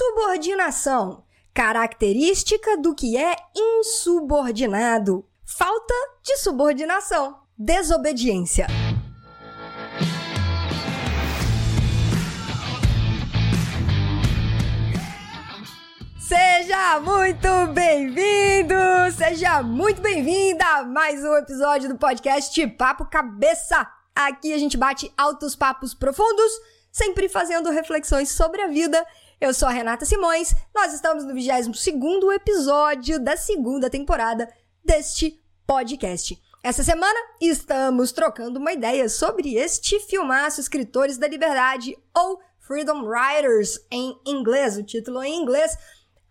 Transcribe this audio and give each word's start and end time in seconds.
Insubordinação 0.00 1.24
característica 1.52 2.76
do 2.76 2.94
que 2.94 3.16
é 3.16 3.34
insubordinado. 3.52 5.26
Falta 5.44 5.92
de 6.22 6.36
subordinação. 6.36 7.40
Desobediência. 7.58 8.68
Seja 16.20 17.00
muito 17.00 17.48
bem-vindo, 17.72 18.76
seja 19.16 19.64
muito 19.64 20.00
bem-vinda 20.00 20.64
a 20.64 20.84
mais 20.84 21.24
um 21.24 21.34
episódio 21.34 21.88
do 21.88 21.98
podcast 21.98 22.64
Papo 22.68 23.04
Cabeça. 23.06 23.84
Aqui 24.14 24.52
a 24.54 24.58
gente 24.58 24.76
bate 24.76 25.12
altos 25.18 25.56
papos 25.56 25.92
profundos, 25.92 26.52
sempre 26.92 27.28
fazendo 27.28 27.72
reflexões 27.72 28.30
sobre 28.30 28.62
a 28.62 28.68
vida. 28.68 29.04
Eu 29.40 29.54
sou 29.54 29.68
a 29.68 29.70
Renata 29.70 30.04
Simões, 30.04 30.52
nós 30.74 30.92
estamos 30.92 31.24
no 31.24 31.32
22 31.32 32.34
episódio 32.34 33.22
da 33.22 33.36
segunda 33.36 33.88
temporada 33.88 34.52
deste 34.84 35.40
podcast. 35.64 36.36
Essa 36.60 36.82
semana 36.82 37.16
estamos 37.40 38.10
trocando 38.10 38.58
uma 38.58 38.72
ideia 38.72 39.08
sobre 39.08 39.54
este 39.54 40.00
filmaço 40.00 40.60
Escritores 40.60 41.18
da 41.18 41.28
Liberdade 41.28 41.96
ou 42.16 42.40
Freedom 42.58 43.04
Writers 43.04 43.78
em 43.92 44.18
inglês, 44.26 44.76
o 44.76 44.82
título 44.82 45.22
em 45.22 45.40
inglês 45.40 45.78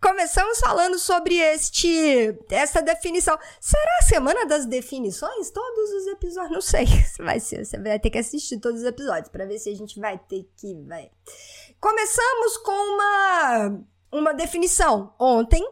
Começamos 0.00 0.60
falando 0.60 0.96
sobre 0.96 1.38
este 1.38 2.38
essa 2.50 2.80
definição. 2.80 3.36
Será 3.60 3.98
a 4.00 4.04
semana 4.04 4.46
das 4.46 4.64
definições? 4.64 5.50
Todos 5.50 5.90
os 5.90 6.06
episódios, 6.06 6.52
não 6.52 6.60
sei 6.60 6.86
se 7.04 7.20
vai 7.20 7.40
ser. 7.40 7.64
Você 7.64 7.76
vai 7.78 7.98
ter 7.98 8.08
que 8.10 8.18
assistir 8.18 8.60
todos 8.60 8.80
os 8.80 8.86
episódios 8.86 9.28
para 9.28 9.44
ver 9.44 9.58
se 9.58 9.68
a 9.68 9.74
gente 9.74 9.98
vai 9.98 10.16
ter 10.16 10.48
que 10.56 10.72
vai. 10.86 11.10
Começamos 11.80 12.56
com 12.58 12.72
uma 12.72 13.80
uma 14.10 14.32
definição 14.32 15.14
ontem 15.18 15.62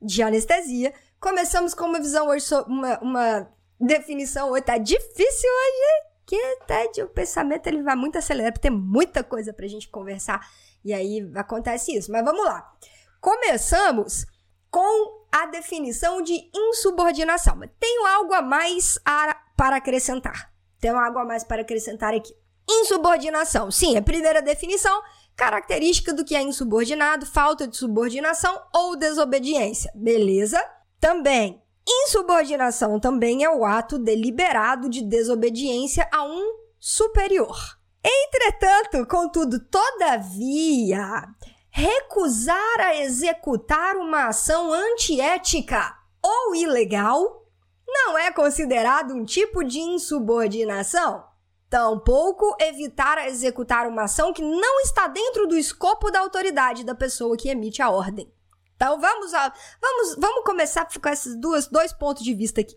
de 0.00 0.22
anestesia. 0.22 0.94
Começamos 1.20 1.74
com 1.74 1.84
uma 1.84 2.00
visão 2.00 2.28
hoje 2.28 2.46
uma, 2.66 2.98
uma 3.00 3.48
definição 3.80 4.50
hoje 4.50 4.62
tá 4.62 4.78
difícil 4.78 5.50
hoje. 5.50 6.12
Que 6.24 6.56
tá 6.66 6.86
de, 6.86 7.02
o 7.02 7.08
pensamento 7.08 7.66
ele 7.66 7.82
vai 7.82 7.96
muito 7.96 8.16
acelerado, 8.16 8.58
tem 8.58 8.70
muita 8.70 9.22
coisa 9.24 9.52
pra 9.52 9.66
gente 9.66 9.88
conversar 9.88 10.40
e 10.84 10.94
aí 10.94 11.30
acontece 11.34 11.96
isso. 11.96 12.10
Mas 12.10 12.24
vamos 12.24 12.44
lá. 12.44 12.72
Começamos 13.20 14.24
com 14.70 15.26
a 15.30 15.46
definição 15.46 16.22
de 16.22 16.50
insubordinação. 16.54 17.56
Mas 17.56 17.70
tenho 17.78 18.06
algo 18.06 18.32
a 18.34 18.42
mais 18.42 18.98
a, 19.04 19.34
para 19.56 19.76
acrescentar. 19.76 20.52
Tenho 20.80 20.98
algo 20.98 21.18
a 21.18 21.24
mais 21.24 21.44
para 21.44 21.62
acrescentar 21.62 22.14
aqui. 22.14 22.34
Insubordinação. 22.68 23.70
Sim, 23.70 23.96
a 23.96 24.02
primeira 24.02 24.40
definição, 24.40 25.02
característica 25.36 26.12
do 26.12 26.24
que 26.24 26.34
é 26.34 26.42
insubordinado, 26.42 27.26
falta 27.26 27.66
de 27.66 27.76
subordinação 27.76 28.60
ou 28.74 28.96
desobediência. 28.96 29.90
Beleza? 29.94 30.62
Também, 31.00 31.62
insubordinação 31.86 33.00
também 33.00 33.44
é 33.44 33.50
o 33.50 33.64
ato 33.64 33.98
deliberado 33.98 34.88
de 34.88 35.02
desobediência 35.02 36.08
a 36.12 36.22
um 36.24 36.58
superior. 36.78 37.56
Entretanto, 38.04 39.06
contudo, 39.06 39.60
todavia, 39.60 41.24
recusar 41.70 42.80
a 42.80 42.96
executar 42.96 43.96
uma 43.96 44.28
ação 44.28 44.72
antiética 44.72 45.96
ou 46.22 46.54
ilegal 46.54 47.42
não 47.86 48.16
é 48.16 48.32
considerado 48.32 49.14
um 49.14 49.24
tipo 49.24 49.62
de 49.62 49.78
insubordinação. 49.78 51.24
Tampouco 51.72 52.54
evitar 52.60 53.26
executar 53.26 53.88
uma 53.88 54.02
ação 54.02 54.30
que 54.30 54.42
não 54.42 54.80
está 54.80 55.08
dentro 55.08 55.46
do 55.46 55.56
escopo 55.56 56.10
da 56.10 56.20
autoridade 56.20 56.84
da 56.84 56.94
pessoa 56.94 57.34
que 57.34 57.48
emite 57.48 57.80
a 57.80 57.88
ordem. 57.88 58.30
Então 58.76 59.00
vamos 59.00 59.32
a, 59.32 59.50
vamos 59.80 60.16
vamos 60.18 60.44
começar 60.44 60.86
com 60.86 61.08
esses 61.08 61.34
duas, 61.34 61.66
dois 61.68 61.90
pontos 61.90 62.24
de 62.24 62.34
vista 62.34 62.60
aqui. 62.60 62.76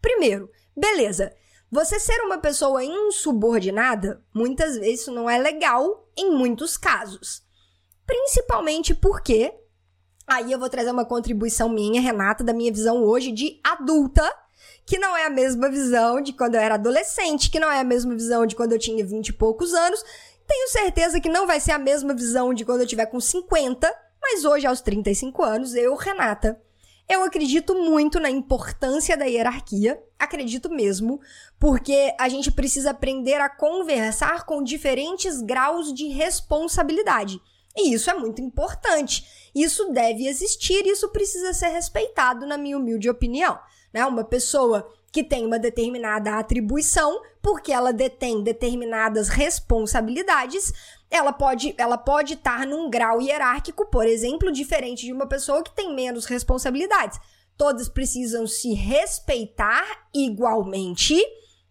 Primeiro, 0.00 0.50
beleza. 0.74 1.36
Você 1.70 2.00
ser 2.00 2.18
uma 2.22 2.38
pessoa 2.38 2.82
insubordinada, 2.82 4.24
muitas 4.34 4.78
vezes 4.78 5.02
isso 5.02 5.12
não 5.12 5.28
é 5.28 5.36
legal 5.36 6.08
em 6.16 6.30
muitos 6.30 6.78
casos. 6.78 7.42
Principalmente 8.06 8.94
porque 8.94 9.52
aí 10.26 10.50
eu 10.50 10.58
vou 10.58 10.70
trazer 10.70 10.92
uma 10.92 11.04
contribuição 11.04 11.68
minha, 11.68 12.00
Renata, 12.00 12.42
da 12.42 12.54
minha 12.54 12.72
visão 12.72 13.04
hoje 13.04 13.32
de 13.32 13.60
adulta, 13.62 14.34
que 14.90 14.98
não 14.98 15.16
é 15.16 15.24
a 15.24 15.30
mesma 15.30 15.70
visão 15.70 16.20
de 16.20 16.32
quando 16.32 16.56
eu 16.56 16.60
era 16.60 16.74
adolescente, 16.74 17.48
que 17.48 17.60
não 17.60 17.70
é 17.70 17.78
a 17.78 17.84
mesma 17.84 18.12
visão 18.12 18.44
de 18.44 18.56
quando 18.56 18.72
eu 18.72 18.78
tinha 18.78 19.06
20 19.06 19.28
e 19.28 19.32
poucos 19.32 19.72
anos. 19.72 20.04
Tenho 20.48 20.68
certeza 20.68 21.20
que 21.20 21.28
não 21.28 21.46
vai 21.46 21.60
ser 21.60 21.70
a 21.70 21.78
mesma 21.78 22.12
visão 22.12 22.52
de 22.52 22.64
quando 22.64 22.80
eu 22.80 22.86
tiver 22.88 23.06
com 23.06 23.20
50, 23.20 23.88
mas 24.20 24.44
hoje, 24.44 24.66
aos 24.66 24.80
35 24.80 25.44
anos, 25.44 25.76
eu, 25.76 25.94
Renata, 25.94 26.60
eu 27.08 27.22
acredito 27.22 27.72
muito 27.72 28.18
na 28.18 28.28
importância 28.28 29.16
da 29.16 29.26
hierarquia, 29.26 30.02
acredito 30.18 30.68
mesmo, 30.68 31.20
porque 31.56 32.12
a 32.18 32.28
gente 32.28 32.50
precisa 32.50 32.90
aprender 32.90 33.40
a 33.40 33.48
conversar 33.48 34.44
com 34.44 34.60
diferentes 34.60 35.40
graus 35.40 35.94
de 35.94 36.08
responsabilidade. 36.08 37.40
E 37.76 37.94
isso 37.94 38.10
é 38.10 38.14
muito 38.14 38.42
importante. 38.42 39.24
Isso 39.54 39.92
deve 39.92 40.26
existir, 40.26 40.84
isso 40.84 41.08
precisa 41.10 41.52
ser 41.52 41.68
respeitado, 41.68 42.44
na 42.44 42.58
minha 42.58 42.76
humilde 42.76 43.08
opinião. 43.08 43.56
Né? 43.92 44.04
Uma 44.04 44.24
pessoa 44.24 44.90
que 45.12 45.24
tem 45.24 45.44
uma 45.44 45.58
determinada 45.58 46.38
atribuição, 46.38 47.20
porque 47.42 47.72
ela 47.72 47.92
detém 47.92 48.42
determinadas 48.42 49.28
responsabilidades, 49.28 50.72
ela 51.10 51.32
pode 51.32 51.74
ela 51.76 51.98
pode 51.98 52.34
estar 52.34 52.64
num 52.66 52.88
grau 52.88 53.20
hierárquico, 53.20 53.86
por 53.90 54.06
exemplo, 54.06 54.52
diferente 54.52 55.04
de 55.04 55.12
uma 55.12 55.26
pessoa 55.26 55.62
que 55.62 55.74
tem 55.74 55.94
menos 55.94 56.26
responsabilidades. 56.26 57.18
Todas 57.56 57.88
precisam 57.88 58.46
se 58.46 58.72
respeitar 58.72 59.84
igualmente, 60.14 61.20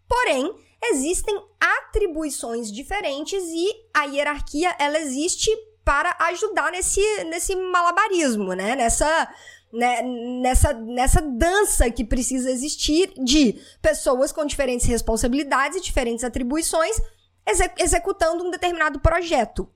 porém 0.07 0.53
existem 0.83 1.41
atribuições 1.59 2.71
diferentes 2.71 3.43
e 3.43 3.73
a 3.93 4.03
hierarquia 4.03 4.75
ela 4.79 4.99
existe 4.99 5.49
para 5.83 6.15
ajudar 6.19 6.71
nesse, 6.71 7.01
nesse 7.23 7.55
malabarismo, 7.55 8.53
né? 8.53 8.75
Nessa, 8.75 9.27
né? 9.71 10.01
nessa, 10.41 10.73
nessa 10.73 11.21
dança 11.21 11.89
que 11.89 12.03
precisa 12.03 12.51
existir 12.51 13.13
de 13.23 13.59
pessoas 13.81 14.31
com 14.31 14.45
diferentes 14.45 14.85
responsabilidades 14.85 15.77
e 15.77 15.81
diferentes 15.81 16.23
atribuições 16.23 16.99
executando 17.77 18.43
um 18.43 18.51
determinado 18.51 18.99
projeto. 18.99 19.67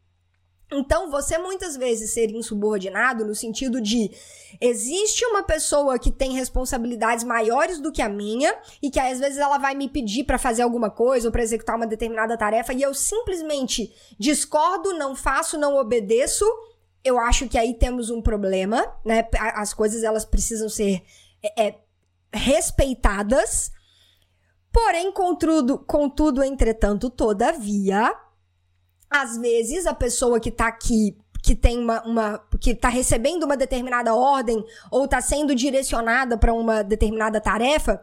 Então, 0.71 1.09
você 1.09 1.37
muitas 1.37 1.77
vezes 1.77 2.13
ser 2.13 2.31
insubordinado 2.31 3.25
no 3.25 3.35
sentido 3.35 3.79
de 3.79 4.09
existe 4.59 5.23
uma 5.25 5.43
pessoa 5.43 5.99
que 5.99 6.11
tem 6.11 6.33
responsabilidades 6.33 7.23
maiores 7.23 7.79
do 7.79 7.91
que 7.91 8.01
a 8.01 8.09
minha 8.09 8.55
e 8.81 8.89
que 8.89 8.99
às 8.99 9.19
vezes 9.19 9.37
ela 9.37 9.59
vai 9.59 9.75
me 9.75 9.87
pedir 9.87 10.23
para 10.23 10.39
fazer 10.39 10.63
alguma 10.63 10.89
coisa 10.89 11.27
ou 11.27 11.31
para 11.31 11.43
executar 11.43 11.75
uma 11.75 11.85
determinada 11.85 12.37
tarefa 12.37 12.73
e 12.73 12.81
eu 12.81 12.93
simplesmente 12.93 13.93
discordo, 14.17 14.93
não 14.93 15.15
faço, 15.15 15.57
não 15.57 15.75
obedeço. 15.75 16.45
Eu 17.03 17.19
acho 17.19 17.47
que 17.47 17.58
aí 17.58 17.74
temos 17.74 18.09
um 18.09 18.22
problema, 18.22 18.86
né? 19.06 19.28
As 19.56 19.74
coisas 19.74 20.03
elas 20.03 20.24
precisam 20.24 20.69
ser 20.69 21.03
é, 21.44 21.68
é 21.68 21.75
respeitadas. 22.34 23.72
Porém, 24.72 25.12
contudo, 25.12 25.78
contudo, 25.80 26.44
entretanto, 26.44 27.09
todavia, 27.09 28.16
às 29.09 29.38
vezes, 29.38 29.86
a 29.86 29.94
pessoa 29.94 30.40
que 30.40 30.50
tá 30.50 30.68
aqui 30.68 31.16
que 31.44 31.56
tem 31.56 31.78
uma, 31.78 32.02
uma 32.03 32.47
que 32.58 32.72
está 32.72 32.88
recebendo 32.88 33.44
uma 33.44 33.58
determinada 33.58 34.16
ordem 34.16 34.64
ou 34.90 35.03
está 35.03 35.20
sendo 35.20 35.53
direcionada 35.53 36.38
para 36.38 36.53
uma 36.53 36.81
determinada 36.81 37.41
tarefa, 37.41 38.02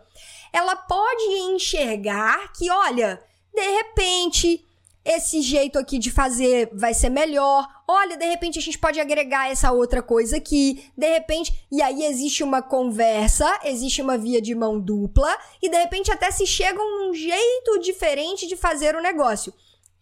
ela 0.52 0.76
pode 0.76 1.24
enxergar 1.54 2.52
que, 2.52 2.70
olha, 2.70 3.18
de 3.54 3.62
repente 3.62 4.62
esse 5.04 5.40
jeito 5.40 5.78
aqui 5.78 5.98
de 5.98 6.10
fazer 6.10 6.68
vai 6.72 6.92
ser 6.92 7.08
melhor. 7.08 7.66
Olha, 7.88 8.16
de 8.16 8.24
repente 8.26 8.58
a 8.58 8.62
gente 8.62 8.78
pode 8.78 9.00
agregar 9.00 9.50
essa 9.50 9.72
outra 9.72 10.02
coisa 10.02 10.36
aqui. 10.36 10.84
De 10.96 11.08
repente, 11.08 11.66
e 11.70 11.80
aí 11.80 12.04
existe 12.04 12.44
uma 12.44 12.60
conversa, 12.60 13.60
existe 13.64 14.02
uma 14.02 14.18
via 14.18 14.40
de 14.40 14.54
mão 14.54 14.78
dupla 14.78 15.34
e 15.62 15.68
de 15.68 15.76
repente 15.76 16.10
até 16.10 16.30
se 16.30 16.46
chegam 16.46 16.84
num 16.98 17.14
jeito 17.14 17.78
diferente 17.80 18.46
de 18.46 18.56
fazer 18.56 18.94
o 18.94 19.02
negócio. 19.02 19.52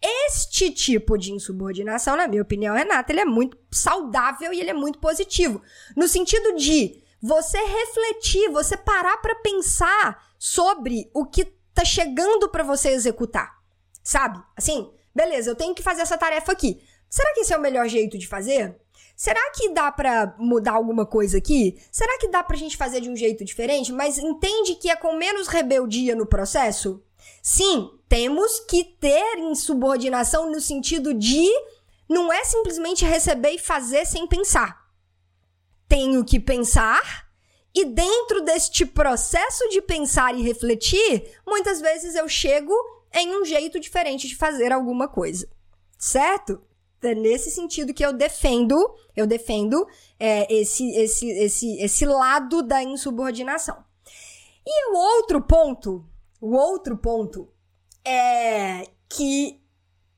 Este 0.01 0.71
tipo 0.71 1.17
de 1.17 1.33
insubordinação, 1.33 2.15
na 2.15 2.27
minha 2.27 2.41
opinião, 2.41 2.75
Renata, 2.75 3.11
ele 3.11 3.21
é 3.21 3.25
muito 3.25 3.57
saudável 3.71 4.53
e 4.53 4.59
ele 4.59 4.69
é 4.69 4.73
muito 4.73 4.99
positivo. 4.99 5.61
No 5.95 6.07
sentido 6.07 6.55
de 6.55 7.03
você 7.21 7.57
refletir, 7.57 8.49
você 8.49 8.77
parar 8.77 9.17
para 9.17 9.35
pensar 9.35 10.23
sobre 10.37 11.09
o 11.13 11.25
que 11.25 11.45
tá 11.73 11.83
chegando 11.83 12.47
para 12.47 12.63
você 12.63 12.89
executar. 12.89 13.58
Sabe? 14.03 14.41
Assim, 14.55 14.91
beleza, 15.13 15.51
eu 15.51 15.55
tenho 15.55 15.75
que 15.75 15.83
fazer 15.83 16.01
essa 16.01 16.17
tarefa 16.17 16.51
aqui. 16.51 16.81
Será 17.09 17.33
que 17.33 17.41
esse 17.41 17.53
é 17.53 17.57
o 17.57 17.61
melhor 17.61 17.87
jeito 17.87 18.17
de 18.17 18.27
fazer? 18.27 18.79
Será 19.15 19.51
que 19.51 19.69
dá 19.69 19.91
para 19.91 20.33
mudar 20.37 20.73
alguma 20.73 21.05
coisa 21.05 21.37
aqui? 21.37 21.77
Será 21.91 22.17
que 22.19 22.29
dá 22.29 22.41
pra 22.41 22.55
gente 22.55 22.77
fazer 22.77 23.01
de 23.01 23.09
um 23.09 23.15
jeito 23.15 23.43
diferente? 23.43 23.91
Mas 23.91 24.17
entende 24.17 24.75
que 24.75 24.89
é 24.89 24.95
com 24.95 25.13
menos 25.13 25.47
rebeldia 25.47 26.15
no 26.15 26.25
processo? 26.25 27.03
Sim, 27.41 27.91
temos 28.07 28.61
que 28.61 28.83
ter 28.83 29.37
insubordinação 29.39 30.49
no 30.49 30.61
sentido 30.61 31.13
de 31.13 31.47
não 32.07 32.31
é 32.31 32.43
simplesmente 32.45 33.03
receber 33.03 33.51
e 33.51 33.59
fazer 33.59 34.05
sem 34.05 34.25
pensar. 34.25 34.87
Tenho 35.87 36.23
que 36.23 36.39
pensar 36.39 37.29
e 37.73 37.85
dentro 37.85 38.41
deste 38.41 38.85
processo 38.85 39.67
de 39.69 39.81
pensar 39.81 40.33
e 40.35 40.41
refletir, 40.41 41.29
muitas 41.45 41.79
vezes 41.79 42.15
eu 42.15 42.27
chego 42.27 42.73
em 43.13 43.39
um 43.39 43.45
jeito 43.45 43.79
diferente 43.79 44.27
de 44.27 44.35
fazer 44.35 44.71
alguma 44.71 45.07
coisa. 45.07 45.47
Certo? 45.97 46.61
É 47.01 47.15
nesse 47.15 47.49
sentido 47.49 47.93
que 47.93 48.05
eu 48.05 48.11
defendo, 48.11 48.77
eu 49.15 49.25
defendo 49.25 49.87
é, 50.19 50.53
esse, 50.53 50.89
esse, 50.95 51.29
esse, 51.29 51.77
esse 51.81 52.05
lado 52.05 52.61
da 52.61 52.83
insubordinação. 52.83 53.83
E 54.65 54.91
o 54.91 54.97
outro 54.97 55.41
ponto, 55.41 56.05
o 56.41 56.55
outro 56.55 56.97
ponto 56.97 57.49
é 58.05 58.85
que 59.07 59.61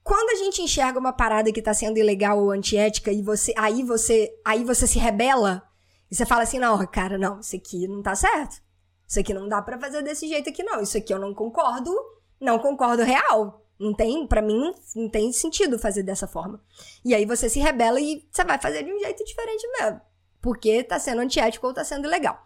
quando 0.03 0.31
a 0.31 0.35
gente 0.35 0.61
enxerga 0.61 0.99
uma 0.99 1.13
parada 1.13 1.51
que 1.51 1.61
tá 1.61 1.73
sendo 1.73 1.97
ilegal 1.97 2.39
ou 2.39 2.51
antiética 2.51 3.11
e 3.11 3.21
você 3.21 3.53
aí 3.55 3.83
você 3.83 4.35
aí 4.43 4.63
você 4.63 4.87
se 4.87 4.99
rebela 4.99 5.63
e 6.09 6.15
você 6.15 6.25
fala 6.25 6.43
assim: 6.43 6.59
"Não, 6.59 6.85
cara, 6.87 7.17
não, 7.17 7.39
isso 7.39 7.55
aqui 7.55 7.87
não 7.87 8.01
tá 8.01 8.15
certo. 8.15 8.61
Isso 9.07 9.19
aqui 9.19 9.33
não 9.33 9.47
dá 9.47 9.61
para 9.61 9.79
fazer 9.79 10.01
desse 10.01 10.27
jeito 10.27 10.49
aqui 10.49 10.63
não. 10.63 10.81
Isso 10.81 10.97
aqui 10.97 11.13
eu 11.13 11.19
não 11.19 11.33
concordo, 11.33 11.93
não 12.41 12.59
concordo 12.59 13.03
real. 13.03 13.65
Não 13.79 13.93
tem, 13.93 14.27
para 14.27 14.41
mim 14.41 14.73
não, 14.95 15.09
tem 15.09 15.31
sentido 15.31 15.79
fazer 15.79 16.03
dessa 16.03 16.27
forma. 16.27 16.61
E 17.03 17.15
aí 17.15 17.25
você 17.25 17.49
se 17.49 17.59
rebela 17.59 17.99
e 17.99 18.27
você 18.31 18.43
vai 18.43 18.59
fazer 18.59 18.83
de 18.83 18.93
um 18.93 18.99
jeito 18.99 19.23
diferente 19.23 19.67
mesmo, 19.79 20.01
porque 20.39 20.83
tá 20.83 20.99
sendo 20.99 21.21
antiético 21.21 21.65
ou 21.65 21.73
tá 21.73 21.83
sendo 21.83 22.05
ilegal. 22.05 22.39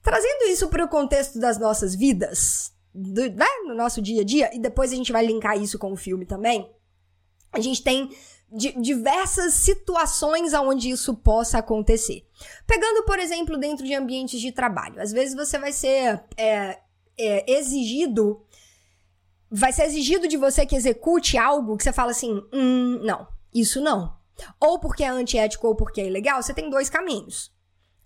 Trazendo 0.00 0.44
isso 0.44 0.68
para 0.68 0.84
o 0.84 0.88
contexto 0.88 1.40
das 1.40 1.58
nossas 1.58 1.94
vidas, 1.94 2.72
do, 2.94 3.22
né, 3.30 3.46
no 3.66 3.74
nosso 3.74 4.00
dia 4.00 4.20
a 4.20 4.24
dia, 4.24 4.54
e 4.54 4.60
depois 4.60 4.92
a 4.92 4.94
gente 4.94 5.10
vai 5.10 5.26
linkar 5.26 5.60
isso 5.60 5.76
com 5.76 5.92
o 5.92 5.96
filme 5.96 6.24
também 6.24 6.70
a 7.56 7.60
gente 7.60 7.82
tem 7.82 8.10
diversas 8.80 9.54
situações 9.54 10.54
onde 10.54 10.90
isso 10.90 11.14
possa 11.14 11.58
acontecer. 11.58 12.24
Pegando, 12.66 13.02
por 13.04 13.18
exemplo, 13.18 13.56
dentro 13.56 13.84
de 13.84 13.94
ambientes 13.94 14.40
de 14.40 14.52
trabalho. 14.52 15.00
Às 15.00 15.10
vezes 15.10 15.34
você 15.34 15.58
vai 15.58 15.72
ser 15.72 16.22
é, 16.36 16.78
é, 17.18 17.52
exigido. 17.52 18.45
Vai 19.50 19.72
ser 19.72 19.84
exigido 19.84 20.26
de 20.26 20.36
você 20.36 20.66
que 20.66 20.74
execute 20.74 21.38
algo 21.38 21.76
que 21.76 21.84
você 21.84 21.92
fala 21.92 22.10
assim: 22.10 22.42
hum, 22.52 23.00
não, 23.02 23.26
isso 23.54 23.80
não. 23.80 24.16
Ou 24.60 24.78
porque 24.78 25.04
é 25.04 25.08
antiético 25.08 25.66
ou 25.66 25.74
porque 25.74 26.00
é 26.00 26.06
ilegal, 26.06 26.42
você 26.42 26.52
tem 26.52 26.68
dois 26.68 26.90
caminhos. 26.90 27.52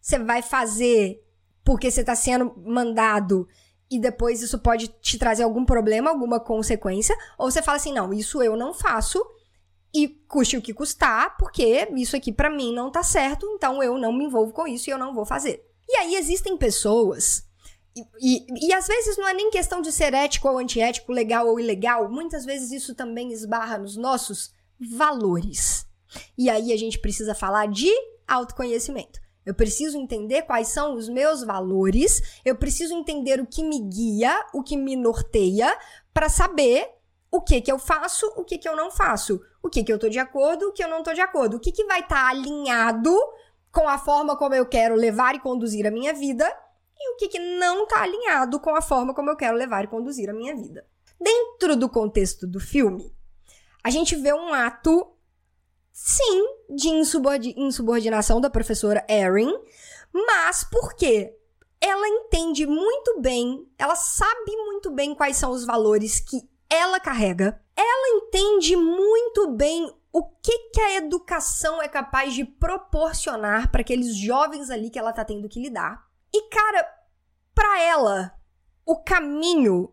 Você 0.00 0.18
vai 0.18 0.42
fazer 0.42 1.22
porque 1.64 1.90
você 1.90 2.00
está 2.00 2.14
sendo 2.14 2.54
mandado 2.64 3.48
e 3.90 3.98
depois 3.98 4.40
isso 4.40 4.58
pode 4.58 4.88
te 4.88 5.18
trazer 5.18 5.42
algum 5.42 5.64
problema, 5.64 6.10
alguma 6.10 6.38
consequência, 6.38 7.16
ou 7.36 7.50
você 7.50 7.60
fala 7.60 7.76
assim: 7.76 7.92
não, 7.92 8.12
isso 8.12 8.42
eu 8.42 8.56
não 8.56 8.72
faço 8.72 9.20
e 9.92 10.08
custe 10.28 10.56
o 10.56 10.62
que 10.62 10.72
custar, 10.72 11.36
porque 11.36 11.88
isso 11.96 12.16
aqui 12.16 12.32
para 12.32 12.48
mim 12.48 12.72
não 12.72 12.90
tá 12.90 13.02
certo, 13.02 13.46
então 13.54 13.82
eu 13.82 13.98
não 13.98 14.12
me 14.12 14.24
envolvo 14.24 14.52
com 14.52 14.66
isso 14.66 14.88
e 14.88 14.92
eu 14.92 14.98
não 14.98 15.12
vou 15.12 15.24
fazer. 15.24 15.64
E 15.88 15.96
aí 15.96 16.14
existem 16.14 16.56
pessoas. 16.56 17.44
E, 17.96 18.46
e, 18.68 18.72
às 18.72 18.86
vezes 18.86 19.16
não 19.18 19.26
é 19.26 19.34
nem 19.34 19.50
questão 19.50 19.80
de 19.80 19.90
ser 19.90 20.14
ético 20.14 20.48
ou 20.48 20.58
antiético, 20.58 21.12
legal 21.12 21.48
ou 21.48 21.58
ilegal, 21.58 22.08
muitas 22.08 22.44
vezes 22.44 22.70
isso 22.70 22.94
também 22.94 23.32
esbarra 23.32 23.78
nos 23.78 23.96
nossos 23.96 24.54
valores. 24.78 25.86
E 26.38 26.48
aí 26.48 26.72
a 26.72 26.76
gente 26.76 26.98
precisa 26.98 27.34
falar 27.34 27.66
de 27.66 27.90
autoconhecimento. 28.26 29.20
Eu 29.44 29.54
preciso 29.54 29.98
entender 29.98 30.42
quais 30.42 30.68
são 30.68 30.94
os 30.94 31.08
meus 31.08 31.42
valores, 31.42 32.40
eu 32.44 32.54
preciso 32.54 32.94
entender 32.94 33.40
o 33.40 33.46
que 33.46 33.62
me 33.62 33.80
guia, 33.80 34.32
o 34.54 34.62
que 34.62 34.76
me 34.76 34.94
norteia, 34.94 35.76
para 36.12 36.28
saber 36.28 36.88
o 37.30 37.40
que 37.40 37.60
que 37.60 37.72
eu 37.72 37.78
faço, 37.78 38.26
o 38.36 38.44
que 38.44 38.58
que 38.58 38.68
eu 38.68 38.76
não 38.76 38.90
faço, 38.90 39.40
o 39.62 39.68
que 39.68 39.82
que 39.82 39.92
eu 39.92 39.98
tô 39.98 40.08
de 40.08 40.18
acordo, 40.18 40.68
o 40.68 40.72
que 40.72 40.82
eu 40.82 40.88
não 40.88 41.02
tô 41.02 41.12
de 41.12 41.20
acordo, 41.20 41.56
o 41.56 41.60
que 41.60 41.72
que 41.72 41.84
vai 41.84 42.00
estar 42.00 42.22
tá 42.22 42.28
alinhado 42.28 43.16
com 43.72 43.88
a 43.88 43.98
forma 43.98 44.36
como 44.36 44.54
eu 44.54 44.66
quero 44.66 44.94
levar 44.94 45.34
e 45.34 45.40
conduzir 45.40 45.86
a 45.86 45.90
minha 45.90 46.12
vida 46.12 46.46
e 47.00 47.14
o 47.14 47.16
que 47.16 47.28
que 47.28 47.38
não 47.38 47.86
tá 47.86 48.02
alinhado 48.02 48.60
com 48.60 48.76
a 48.76 48.82
forma 48.82 49.14
como 49.14 49.30
eu 49.30 49.36
quero 49.36 49.56
levar 49.56 49.84
e 49.84 49.88
conduzir 49.88 50.28
a 50.28 50.34
minha 50.34 50.54
vida. 50.54 50.86
Dentro 51.18 51.76
do 51.76 51.88
contexto 51.88 52.46
do 52.46 52.60
filme, 52.60 53.12
a 53.82 53.90
gente 53.90 54.14
vê 54.16 54.32
um 54.32 54.52
ato, 54.52 55.12
sim, 55.92 56.46
de 56.68 56.88
insubordinação 57.56 58.40
da 58.40 58.50
professora 58.50 59.04
Erin, 59.08 59.52
mas 60.12 60.64
por 60.64 60.94
quê? 60.94 61.36
Ela 61.80 62.06
entende 62.08 62.66
muito 62.66 63.20
bem, 63.20 63.66
ela 63.78 63.96
sabe 63.96 64.54
muito 64.56 64.90
bem 64.90 65.14
quais 65.14 65.36
são 65.38 65.50
os 65.50 65.64
valores 65.64 66.20
que 66.20 66.42
ela 66.68 67.00
carrega. 67.00 67.60
Ela 67.74 68.08
entende 68.16 68.76
muito 68.76 69.50
bem 69.52 69.90
o 70.12 70.22
que, 70.22 70.70
que 70.70 70.80
a 70.80 70.96
educação 70.96 71.80
é 71.80 71.88
capaz 71.88 72.34
de 72.34 72.44
proporcionar 72.44 73.70
para 73.70 73.80
aqueles 73.80 74.14
jovens 74.16 74.68
ali 74.68 74.90
que 74.90 74.98
ela 74.98 75.12
tá 75.12 75.24
tendo 75.24 75.48
que 75.48 75.60
lidar. 75.60 76.09
E 76.32 76.48
cara, 76.48 76.88
para 77.54 77.82
ela, 77.82 78.34
o 78.86 78.96
caminho 78.96 79.92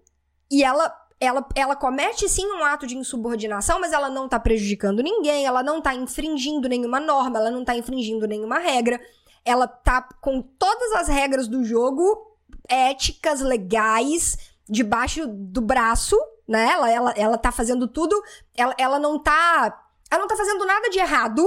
e 0.50 0.64
ela 0.64 0.94
ela, 1.20 1.48
ela 1.56 1.76
comete 1.76 2.30
sim 2.30 2.46
um 2.46 2.64
ato 2.64 2.86
de 2.86 2.96
insubordinação, 2.96 3.80
mas 3.80 3.92
ela 3.92 4.08
não 4.08 4.30
tá 4.30 4.40
prejudicando 4.40 5.02
ninguém, 5.02 5.48
ela 5.48 5.64
não 5.64 5.82
tá 5.82 5.94
infringindo 5.96 6.70
nenhuma 6.70 7.00
norma, 7.00 7.40
ela 7.40 7.50
não 7.50 7.66
tá 7.66 7.76
infringindo 7.76 8.28
nenhuma 8.28 8.60
regra. 8.60 9.02
Ela 9.44 9.68
tá 9.68 10.08
com 10.22 10.42
todas 10.42 10.92
as 10.92 11.08
regras 11.08 11.48
do 11.48 11.64
jogo 11.64 12.38
éticas, 12.70 13.42
legais, 13.42 14.38
debaixo 14.70 15.26
do 15.28 15.62
braço, 15.62 16.18
né? 16.48 16.70
Ela, 16.72 16.92
ela, 16.92 17.12
ela 17.12 17.38
tá 17.38 17.52
fazendo 17.52 17.88
tudo, 17.88 18.22
ela, 18.56 18.76
ela 18.78 19.00
não 19.00 19.18
tá. 19.18 19.86
Ela 20.12 20.22
não 20.22 20.28
tá 20.28 20.36
fazendo 20.36 20.66
nada 20.66 20.90
de 20.90 21.00
errado. 21.00 21.46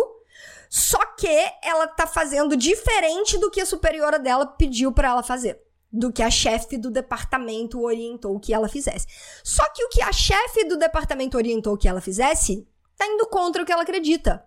Só 0.71 1.05
que 1.17 1.29
ela 1.63 1.89
tá 1.89 2.07
fazendo 2.07 2.57
diferente 2.57 3.37
do 3.37 3.51
que 3.51 3.61
a 3.61 3.67
superiora 3.67 4.19
dela 4.19 4.47
pediu 4.47 4.93
para 4.93 5.09
ela 5.09 5.23
fazer. 5.23 5.61
Do 5.93 6.13
que 6.13 6.23
a 6.23 6.31
chefe 6.31 6.79
do 6.79 6.91
departamento 6.91 7.83
orientou 7.83 8.39
que 8.39 8.55
ela 8.55 8.69
fizesse. 8.69 9.09
Só 9.43 9.69
que 9.71 9.85
o 9.85 9.89
que 9.89 10.01
a 10.01 10.13
chefe 10.13 10.65
do 10.65 10.79
departamento 10.79 11.37
orientou 11.37 11.77
que 11.77 11.89
ela 11.89 12.01
fizesse 12.01 12.67
tá 12.97 13.05
indo 13.05 13.27
contra 13.27 13.63
o 13.63 13.67
que 13.67 13.73
ela 13.73 13.83
acredita. 13.83 14.47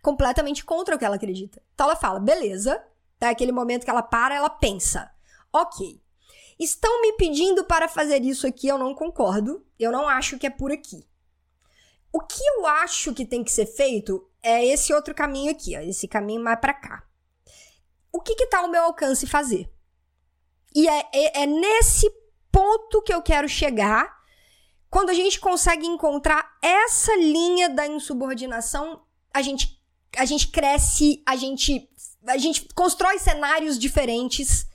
Completamente 0.00 0.64
contra 0.64 0.94
o 0.94 0.98
que 0.98 1.04
ela 1.04 1.16
acredita. 1.16 1.60
Então 1.74 1.86
ela 1.86 1.96
fala, 1.96 2.20
beleza. 2.20 2.80
Tá 3.18 3.30
aquele 3.30 3.52
momento 3.52 3.84
que 3.84 3.90
ela 3.90 4.02
para, 4.02 4.36
ela 4.36 4.50
pensa. 4.50 5.10
Ok, 5.52 6.00
Estão 6.58 7.02
me 7.02 7.12
pedindo 7.14 7.64
para 7.64 7.88
fazer 7.88 8.22
isso 8.22 8.46
aqui, 8.46 8.68
eu 8.68 8.78
não 8.78 8.94
concordo. 8.94 9.66
Eu 9.78 9.90
não 9.90 10.08
acho 10.08 10.38
que 10.38 10.46
é 10.46 10.50
por 10.50 10.70
aqui. 10.70 11.04
O 12.12 12.20
que 12.20 12.40
eu 12.40 12.66
acho 12.66 13.12
que 13.12 13.26
tem 13.26 13.42
que 13.42 13.50
ser 13.50 13.66
feito 13.66 14.28
é 14.44 14.64
esse 14.66 14.92
outro 14.92 15.14
caminho 15.14 15.50
aqui, 15.50 15.76
ó, 15.76 15.80
esse 15.80 16.06
caminho 16.06 16.42
mais 16.42 16.60
para 16.60 16.74
cá. 16.74 17.02
O 18.12 18.20
que 18.20 18.32
está 18.44 18.60
ao 18.60 18.68
meu 18.68 18.82
alcance 18.84 19.26
fazer? 19.26 19.68
E 20.74 20.88
é, 20.88 21.08
é, 21.12 21.42
é 21.42 21.46
nesse 21.46 22.08
ponto 22.52 23.02
que 23.02 23.12
eu 23.12 23.22
quero 23.22 23.48
chegar 23.48 24.14
quando 24.94 25.10
a 25.10 25.14
gente 25.14 25.40
consegue 25.40 25.86
encontrar 25.86 26.56
essa 26.62 27.16
linha 27.16 27.68
da 27.68 27.84
insubordinação, 27.84 29.02
a 29.32 29.42
gente, 29.42 29.82
a 30.16 30.24
gente 30.24 30.46
cresce, 30.46 31.20
a 31.26 31.34
gente, 31.34 31.90
a 32.24 32.38
gente 32.38 32.68
constrói 32.76 33.18
cenários 33.18 33.76
diferentes 33.76 34.68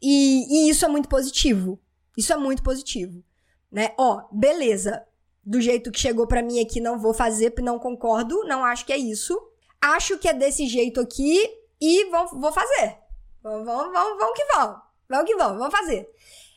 e, 0.00 0.46
e 0.48 0.70
isso 0.70 0.84
é 0.84 0.88
muito 0.88 1.08
positivo. 1.08 1.80
Isso 2.16 2.32
é 2.32 2.36
muito 2.36 2.62
positivo. 2.62 3.24
Né? 3.70 3.92
Ó, 3.98 4.22
beleza. 4.30 5.04
Do 5.48 5.62
jeito 5.62 5.90
que 5.90 5.98
chegou 5.98 6.26
para 6.26 6.42
mim 6.42 6.60
aqui, 6.60 6.78
não 6.78 6.98
vou 6.98 7.14
fazer, 7.14 7.54
não 7.62 7.78
concordo, 7.78 8.44
não 8.44 8.62
acho 8.62 8.84
que 8.84 8.92
é 8.92 8.98
isso. 8.98 9.34
Acho 9.80 10.18
que 10.18 10.28
é 10.28 10.34
desse 10.34 10.66
jeito 10.66 11.00
aqui 11.00 11.42
e 11.80 12.04
vou, 12.10 12.38
vou 12.38 12.52
fazer. 12.52 12.98
Vamos, 13.42 13.64
vamos, 13.64 13.90
vamos, 13.90 14.18
vamos 14.18 14.34
que 14.36 14.44
vamos. 14.52 14.78
Vamos 15.08 15.24
que 15.24 15.36
vamos, 15.36 15.56
vamos 15.56 15.74
fazer. 15.74 16.06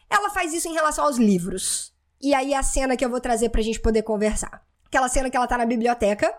Ela 0.10 0.30
faz 0.30 0.54
isso 0.54 0.68
em 0.68 0.74
relação 0.74 1.06
aos 1.06 1.16
livros. 1.16 1.94
E 2.20 2.34
aí 2.34 2.54
a 2.54 2.62
cena 2.62 2.98
que 2.98 3.06
eu 3.06 3.10
vou 3.10 3.22
trazer 3.22 3.48
pra 3.48 3.62
gente 3.62 3.80
poder 3.80 4.04
conversar. 4.04 4.62
Aquela 4.88 5.08
cena 5.08 5.30
que 5.30 5.38
ela 5.38 5.48
tá 5.48 5.58
na 5.58 5.66
biblioteca 5.66 6.38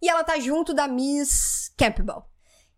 e 0.00 0.08
ela 0.08 0.24
tá 0.24 0.40
junto 0.40 0.72
da 0.72 0.88
Miss 0.88 1.70
Campbell. 1.76 2.24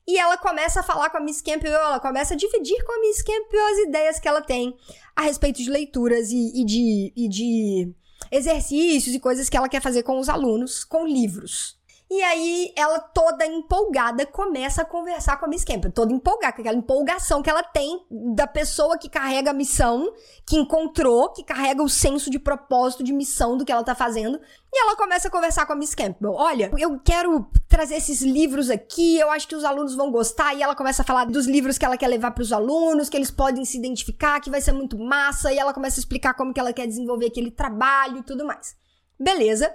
E 0.05 0.19
ela 0.19 0.37
começa 0.37 0.81
a 0.81 0.83
falar 0.83 1.11
com 1.11 1.19
a 1.19 1.21
Miss 1.21 1.41
Campbell, 1.41 1.73
ela 1.73 2.00
começa 2.00 2.35
a 2.35 2.37
dividir 2.37 2.85
com 2.85 2.93
a 2.93 3.00
Miss 3.02 3.23
Campbell 3.23 3.67
as 3.67 3.79
ideias 3.87 4.19
que 4.19 4.26
ela 4.26 4.43
tem 4.43 4.76
a 5.14 5.23
respeito 5.23 5.62
de 5.62 5.71
leituras 5.71 6.33
e, 6.33 6.61
e, 6.61 6.64
de, 6.64 7.12
e 7.14 7.29
de 7.29 7.95
exercícios 8.31 9.14
e 9.14 9.21
coisas 9.21 9.49
que 9.49 9.57
ela 9.57 9.69
quer 9.69 9.81
fazer 9.81 10.02
com 10.02 10.19
os 10.19 10.29
alunos, 10.29 10.85
com 10.85 11.07
livros. 11.07 11.76
E 12.14 12.23
aí, 12.25 12.75
ela 12.76 12.99
toda 12.99 13.47
empolgada 13.47 14.26
começa 14.26 14.83
a 14.83 14.85
conversar 14.85 15.38
com 15.38 15.47
a 15.47 15.49
Miss 15.49 15.64
Campbell. 15.64 15.90
Toda 15.90 16.12
empolgada, 16.12 16.52
com 16.52 16.61
aquela 16.61 16.76
empolgação 16.76 17.40
que 17.42 17.49
ela 17.49 17.62
tem 17.62 18.04
da 18.11 18.47
pessoa 18.47 18.99
que 18.99 19.09
carrega 19.09 19.50
a 19.50 19.54
missão, 19.54 20.12
que 20.47 20.59
encontrou, 20.59 21.31
que 21.31 21.42
carrega 21.42 21.83
o 21.83 21.88
senso 21.88 22.28
de 22.28 22.38
propósito, 22.38 23.02
de 23.02 23.14
missão 23.14 23.57
do 23.57 23.64
que 23.64 23.73
ela 23.73 23.83
tá 23.83 23.95
fazendo. 23.95 24.38
E 24.71 24.78
ela 24.78 24.95
começa 24.95 25.28
a 25.28 25.31
conversar 25.31 25.64
com 25.64 25.73
a 25.73 25.76
Miss 25.76 25.95
Campbell. 25.95 26.35
Olha, 26.35 26.71
eu 26.76 27.00
quero 27.02 27.47
trazer 27.66 27.95
esses 27.95 28.21
livros 28.21 28.69
aqui, 28.69 29.19
eu 29.19 29.31
acho 29.31 29.49
que 29.49 29.57
os 29.57 29.64
alunos 29.64 29.95
vão 29.95 30.12
gostar. 30.12 30.52
E 30.52 30.62
ela 30.62 30.76
começa 30.76 31.00
a 31.00 31.07
falar 31.07 31.25
dos 31.25 31.47
livros 31.47 31.78
que 31.78 31.85
ela 31.87 31.97
quer 31.97 32.09
levar 32.09 32.33
para 32.33 32.42
os 32.42 32.52
alunos, 32.52 33.09
que 33.09 33.16
eles 33.16 33.31
podem 33.31 33.64
se 33.64 33.78
identificar, 33.78 34.38
que 34.38 34.50
vai 34.50 34.61
ser 34.61 34.73
muito 34.73 34.99
massa. 34.99 35.50
E 35.50 35.59
ela 35.59 35.73
começa 35.73 35.99
a 35.99 36.02
explicar 36.02 36.35
como 36.35 36.52
que 36.52 36.61
ela 36.61 36.75
quer 36.75 36.87
desenvolver 36.87 37.28
aquele 37.28 37.50
trabalho 37.50 38.19
e 38.19 38.23
tudo 38.23 38.45
mais. 38.45 38.81
Beleza. 39.19 39.75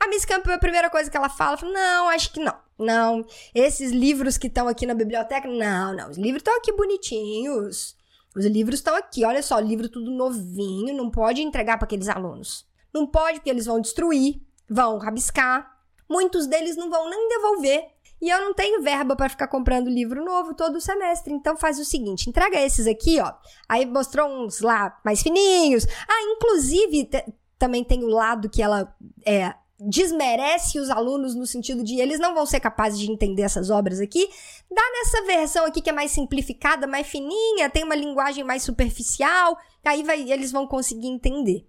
A 0.00 0.08
Miss 0.08 0.24
Campbell, 0.24 0.54
a 0.54 0.58
primeira 0.58 0.88
coisa 0.90 1.10
que 1.10 1.16
ela 1.16 1.28
fala, 1.28 1.56
fala 1.56 1.72
não, 1.72 2.08
acho 2.08 2.32
que 2.32 2.40
não. 2.40 2.54
Não, 2.78 3.26
esses 3.52 3.90
livros 3.90 4.38
que 4.38 4.46
estão 4.46 4.68
aqui 4.68 4.86
na 4.86 4.94
biblioteca, 4.94 5.48
não, 5.48 5.96
não, 5.96 6.10
os 6.10 6.16
livros 6.16 6.40
estão 6.40 6.56
aqui 6.56 6.72
bonitinhos. 6.72 7.96
Os 8.36 8.44
livros 8.44 8.78
estão 8.78 8.94
aqui, 8.94 9.24
olha 9.24 9.42
só, 9.42 9.58
livro 9.58 9.88
tudo 9.88 10.12
novinho, 10.12 10.94
não 10.94 11.10
pode 11.10 11.42
entregar 11.42 11.76
para 11.76 11.86
aqueles 11.86 12.08
alunos. 12.08 12.64
Não 12.94 13.06
pode, 13.06 13.38
porque 13.38 13.50
eles 13.50 13.66
vão 13.66 13.80
destruir, 13.80 14.40
vão 14.70 14.98
rabiscar. 14.98 15.68
Muitos 16.08 16.46
deles 16.46 16.76
não 16.76 16.88
vão 16.88 17.10
nem 17.10 17.28
devolver. 17.28 17.84
E 18.20 18.28
eu 18.28 18.40
não 18.40 18.52
tenho 18.52 18.82
verba 18.82 19.14
para 19.14 19.28
ficar 19.28 19.48
comprando 19.48 19.88
livro 19.88 20.24
novo 20.24 20.54
todo 20.54 20.80
semestre. 20.80 21.32
Então 21.32 21.56
faz 21.56 21.78
o 21.78 21.84
seguinte, 21.84 22.28
entrega 22.28 22.60
esses 22.60 22.86
aqui, 22.86 23.20
ó. 23.20 23.32
Aí 23.68 23.86
mostrou 23.86 24.28
uns 24.28 24.60
lá 24.60 24.98
mais 25.04 25.22
fininhos. 25.22 25.84
Ah, 26.08 26.22
inclusive 26.22 27.10
também 27.58 27.82
tem 27.82 28.04
o 28.04 28.08
lado 28.08 28.48
que 28.48 28.62
ela 28.62 28.94
é 29.26 29.54
desmerece 29.80 30.80
os 30.80 30.90
alunos 30.90 31.36
no 31.36 31.46
sentido 31.46 31.84
de 31.84 32.00
eles 32.00 32.18
não 32.18 32.34
vão 32.34 32.44
ser 32.44 32.58
capazes 32.58 32.98
de 32.98 33.10
entender 33.10 33.42
essas 33.42 33.70
obras 33.70 34.00
aqui. 34.00 34.28
Dá 34.68 34.82
nessa 34.92 35.24
versão 35.24 35.64
aqui 35.66 35.80
que 35.80 35.90
é 35.90 35.92
mais 35.92 36.10
simplificada, 36.10 36.86
mais 36.86 37.06
fininha, 37.06 37.70
tem 37.70 37.84
uma 37.84 37.94
linguagem 37.94 38.42
mais 38.42 38.64
superficial, 38.64 39.56
aí 39.84 40.02
vai, 40.02 40.30
eles 40.30 40.50
vão 40.50 40.66
conseguir 40.66 41.06
entender. 41.06 41.64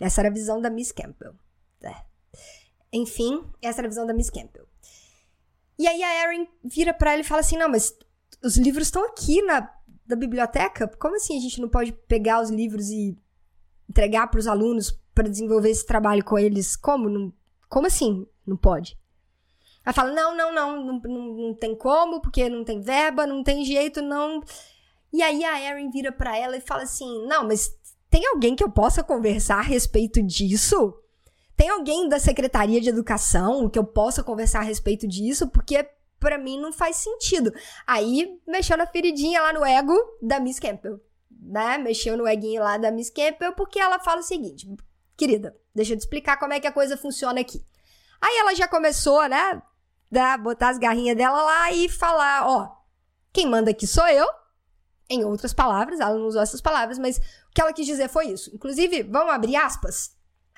Essa 0.00 0.20
era 0.20 0.28
a 0.28 0.32
visão 0.32 0.60
da 0.60 0.70
Miss 0.70 0.92
Campbell. 0.92 1.34
É. 1.82 1.94
Enfim, 2.92 3.44
essa 3.60 3.80
era 3.80 3.88
a 3.88 3.90
visão 3.90 4.06
da 4.06 4.14
Miss 4.14 4.30
Campbell. 4.30 4.66
E 5.78 5.88
aí 5.88 6.02
a 6.02 6.24
Erin 6.24 6.46
vira 6.62 6.94
para 6.94 7.12
ela 7.12 7.22
e 7.22 7.24
fala 7.24 7.40
assim: 7.40 7.56
"Não, 7.56 7.68
mas 7.68 7.96
os 8.42 8.56
livros 8.56 8.86
estão 8.86 9.04
aqui 9.04 9.42
na 9.42 9.68
da 10.06 10.16
biblioteca. 10.16 10.88
Como 10.98 11.16
assim 11.16 11.36
a 11.36 11.40
gente 11.40 11.60
não 11.60 11.68
pode 11.68 11.92
pegar 11.92 12.42
os 12.42 12.50
livros 12.50 12.90
e 12.90 13.16
entregar 13.88 14.26
para 14.28 14.40
os 14.40 14.46
alunos 14.46 15.01
para 15.14 15.28
desenvolver 15.28 15.70
esse 15.70 15.86
trabalho 15.86 16.24
com 16.24 16.38
eles. 16.38 16.76
Como? 16.76 17.08
Não, 17.08 17.32
como 17.68 17.86
assim? 17.86 18.26
Não 18.46 18.56
pode? 18.56 18.98
Ela 19.84 19.92
fala: 19.92 20.12
não, 20.12 20.36
não, 20.36 20.52
não, 20.52 20.84
não, 20.84 21.00
não, 21.00 21.34
não 21.34 21.54
tem 21.54 21.74
como, 21.76 22.20
porque 22.20 22.48
não 22.48 22.64
tem 22.64 22.80
verba, 22.80 23.26
não 23.26 23.42
tem 23.42 23.64
jeito, 23.64 24.00
não. 24.00 24.42
E 25.12 25.22
aí 25.22 25.44
a 25.44 25.60
Erin 25.60 25.90
vira 25.90 26.10
para 26.10 26.36
ela 26.36 26.56
e 26.56 26.60
fala 26.60 26.82
assim: 26.82 27.26
não, 27.26 27.46
mas 27.46 27.70
tem 28.08 28.26
alguém 28.26 28.54
que 28.54 28.64
eu 28.64 28.70
possa 28.70 29.02
conversar 29.02 29.58
a 29.58 29.62
respeito 29.62 30.22
disso? 30.22 30.94
Tem 31.56 31.68
alguém 31.68 32.08
da 32.08 32.18
Secretaria 32.18 32.80
de 32.80 32.88
Educação 32.88 33.68
que 33.68 33.78
eu 33.78 33.84
possa 33.84 34.22
conversar 34.22 34.60
a 34.60 34.64
respeito 34.64 35.06
disso? 35.06 35.48
Porque 35.48 35.86
para 36.18 36.38
mim 36.38 36.60
não 36.60 36.72
faz 36.72 36.96
sentido. 36.96 37.52
Aí 37.86 38.40
mexeu 38.46 38.76
na 38.76 38.86
feridinha 38.86 39.42
lá 39.42 39.52
no 39.52 39.64
ego 39.64 39.94
da 40.22 40.40
Miss 40.40 40.58
Campbell. 40.58 41.00
Né? 41.30 41.76
Mexeu 41.78 42.16
no 42.16 42.26
eguinho 42.26 42.62
lá 42.62 42.78
da 42.78 42.90
Miss 42.90 43.10
Campbell 43.10 43.52
porque 43.52 43.78
ela 43.78 43.98
fala 43.98 44.20
o 44.20 44.24
seguinte: 44.24 44.66
Querida, 45.22 45.56
deixa 45.72 45.92
eu 45.92 45.96
te 45.96 46.00
explicar 46.00 46.36
como 46.36 46.52
é 46.52 46.58
que 46.58 46.66
a 46.66 46.72
coisa 46.72 46.96
funciona 46.96 47.40
aqui. 47.40 47.64
Aí 48.20 48.38
ela 48.38 48.56
já 48.56 48.66
começou, 48.66 49.24
né, 49.28 49.62
a 50.18 50.36
botar 50.36 50.70
as 50.70 50.78
garrinhas 50.78 51.16
dela 51.16 51.40
lá 51.40 51.70
e 51.70 51.88
falar, 51.88 52.44
ó, 52.44 52.76
quem 53.32 53.46
manda 53.46 53.70
aqui 53.70 53.86
sou 53.86 54.04
eu. 54.08 54.26
Em 55.08 55.24
outras 55.24 55.54
palavras, 55.54 56.00
ela 56.00 56.18
não 56.18 56.26
usou 56.26 56.42
essas 56.42 56.60
palavras, 56.60 56.98
mas 56.98 57.18
o 57.18 57.54
que 57.54 57.60
ela 57.60 57.72
quis 57.72 57.86
dizer 57.86 58.08
foi 58.08 58.30
isso. 58.30 58.52
Inclusive, 58.52 59.04
vamos 59.04 59.32
abrir 59.32 59.54
aspas. 59.54 60.16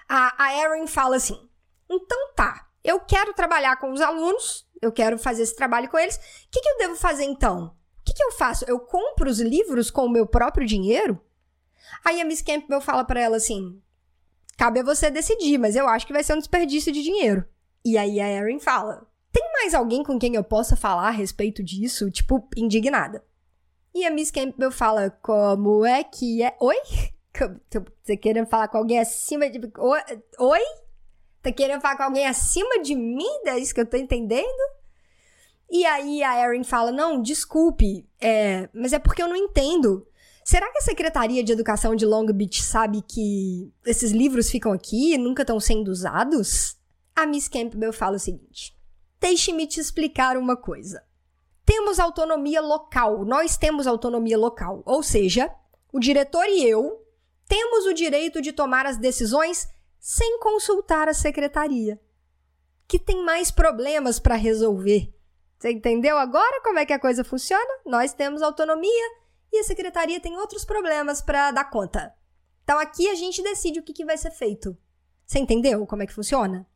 A, 0.09 0.35
a 0.43 0.57
Erin 0.57 0.87
fala 0.87 1.17
assim: 1.17 1.39
então 1.87 2.33
tá, 2.35 2.67
eu 2.83 3.01
quero 3.01 3.35
trabalhar 3.35 3.77
com 3.77 3.93
os 3.93 4.01
alunos, 4.01 4.67
eu 4.81 4.91
quero 4.91 5.19
fazer 5.19 5.43
esse 5.43 5.55
trabalho 5.55 5.91
com 5.91 5.99
eles. 5.99 6.17
O 6.17 6.21
que, 6.51 6.63
que 6.63 6.69
eu 6.71 6.79
devo 6.79 6.97
fazer 6.97 7.25
então? 7.25 7.67
O 8.01 8.03
que, 8.03 8.15
que 8.15 8.25
eu 8.25 8.33
faço? 8.33 8.65
Eu 8.67 8.81
compro 8.81 9.29
os 9.29 9.41
livros 9.41 9.91
com 9.91 10.07
o 10.07 10.11
meu 10.11 10.27
próprio 10.27 10.67
dinheiro? 10.67 11.21
Aí 12.03 12.19
a 12.19 12.25
Miss 12.25 12.41
Campbell 12.41 12.81
fala 12.81 13.05
para 13.05 13.21
ela 13.21 13.37
assim: 13.37 13.79
Cabe 14.57 14.81
a 14.81 14.85
você 14.85 15.11
decidir, 15.11 15.59
mas 15.59 15.77
eu 15.77 15.89
acho 15.89 16.07
que 16.07 16.13
vai 16.13 16.23
ser 16.23 16.35
um 16.35 16.39
desperdício 16.39 16.93
de 16.93 17.03
dinheiro. 17.03 17.45
E 17.85 17.99
aí 17.99 18.21
a 18.21 18.29
Erin 18.31 18.59
fala: 18.59 19.07
Tem 19.33 19.43
mais 19.53 19.75
alguém 19.75 20.03
com 20.03 20.19
quem 20.19 20.35
eu 20.35 20.45
possa 20.45 20.77
falar 20.77 21.09
a 21.09 21.11
respeito 21.11 21.63
disso? 21.63 22.11
Tipo, 22.11 22.47
indignada. 22.57 23.25
E 23.95 24.05
a 24.05 24.11
Miss 24.11 24.31
Campbell 24.31 24.71
fala: 24.71 25.11
Como 25.23 25.85
é 25.85 26.03
que 26.03 26.43
é? 26.43 26.57
Oi? 26.61 26.77
Você 28.03 28.17
querendo 28.17 28.47
falar 28.47 28.69
com 28.69 28.79
alguém 28.79 28.99
acima 28.99 29.49
de. 29.51 29.61
Oi? 30.39 30.61
Tá 31.43 31.53
querendo 31.53 31.81
falar 31.81 31.97
com 31.97 32.05
alguém 32.05 32.27
acima 32.27 32.81
de 32.81 32.95
mim? 32.95 33.29
É 33.47 33.59
isso 33.59 33.75
que 33.75 33.81
eu 33.81 33.87
tô 33.87 33.97
entendendo? 33.97 34.47
E 35.71 35.85
aí 35.85 36.23
a 36.23 36.41
Erin 36.41 36.65
fala: 36.65 36.91
Não, 36.91 37.21
desculpe, 37.21 38.09
é, 38.21 38.69
mas 38.73 38.93
é 38.93 38.99
porque 38.99 39.23
eu 39.23 39.29
não 39.29 39.37
entendo. 39.37 40.07
Será 40.45 40.71
que 40.71 40.77
a 40.77 40.83
Secretaria 40.83 41.43
de 41.43 41.53
Educação 41.53 41.97
de 41.97 42.05
Long 42.05 42.27
Beach 42.27 42.63
sabe 42.63 43.01
que 43.01 43.73
esses 43.87 44.13
livros 44.13 44.51
ficam 44.51 44.73
aqui 44.73 45.15
e 45.15 45.19
nunca 45.19 45.43
estão 45.43 45.59
sendo 45.59 45.89
usados? 45.89 46.77
A 47.17 47.25
Miss 47.25 47.49
Campbell 47.49 47.95
fala 47.95 48.17
o 48.17 48.21
seguinte: 48.21 48.77
Deixe-me 49.19 49.67
te 49.67 49.81
explicar 49.81 50.37
uma 50.37 50.55
coisa. 50.55 51.03
Temos 51.65 51.99
autonomia 51.99 52.61
local, 52.61 53.25
nós 53.25 53.57
temos 53.57 53.87
autonomia 53.87 54.37
local, 54.37 54.83
ou 54.85 55.03
seja, 55.03 55.51
o 55.91 55.99
diretor 55.99 56.45
e 56.47 56.63
eu 56.69 57.03
temos 57.49 57.87
o 57.87 57.95
direito 57.95 58.43
de 58.43 58.53
tomar 58.53 58.85
as 58.85 58.99
decisões 58.99 59.67
sem 59.99 60.39
consultar 60.41 61.09
a 61.09 61.15
secretaria, 61.15 61.99
que 62.87 62.99
tem 62.99 63.25
mais 63.25 63.51
problemas 63.51 64.19
para 64.19 64.35
resolver. 64.35 65.11
Você 65.59 65.73
entendeu 65.73 66.19
agora 66.19 66.61
como 66.63 66.79
é 66.79 66.85
que 66.85 66.93
a 66.93 66.99
coisa 66.99 67.25
funciona? 67.25 67.81
Nós 67.87 68.13
temos 68.13 68.43
autonomia 68.43 69.24
e 69.55 69.61
a 69.61 69.65
secretaria 69.65 70.21
tem 70.21 70.37
outros 70.37 70.65
problemas 70.65 71.23
para 71.23 71.51
dar 71.51 71.65
conta. 71.71 72.15
Então 72.63 72.79
aqui 72.79 73.09
a 73.09 73.15
gente 73.15 73.43
decide 73.43 73.79
o 73.79 73.83
que, 73.83 73.93
que 73.93 74.05
vai 74.05 74.17
ser 74.17 74.31
feito. 74.31 74.77
Você 75.27 75.39
entendeu 75.39 75.87
como 75.87 76.03
é 76.03 76.07
que 76.07 76.13
funciona? 76.13 76.67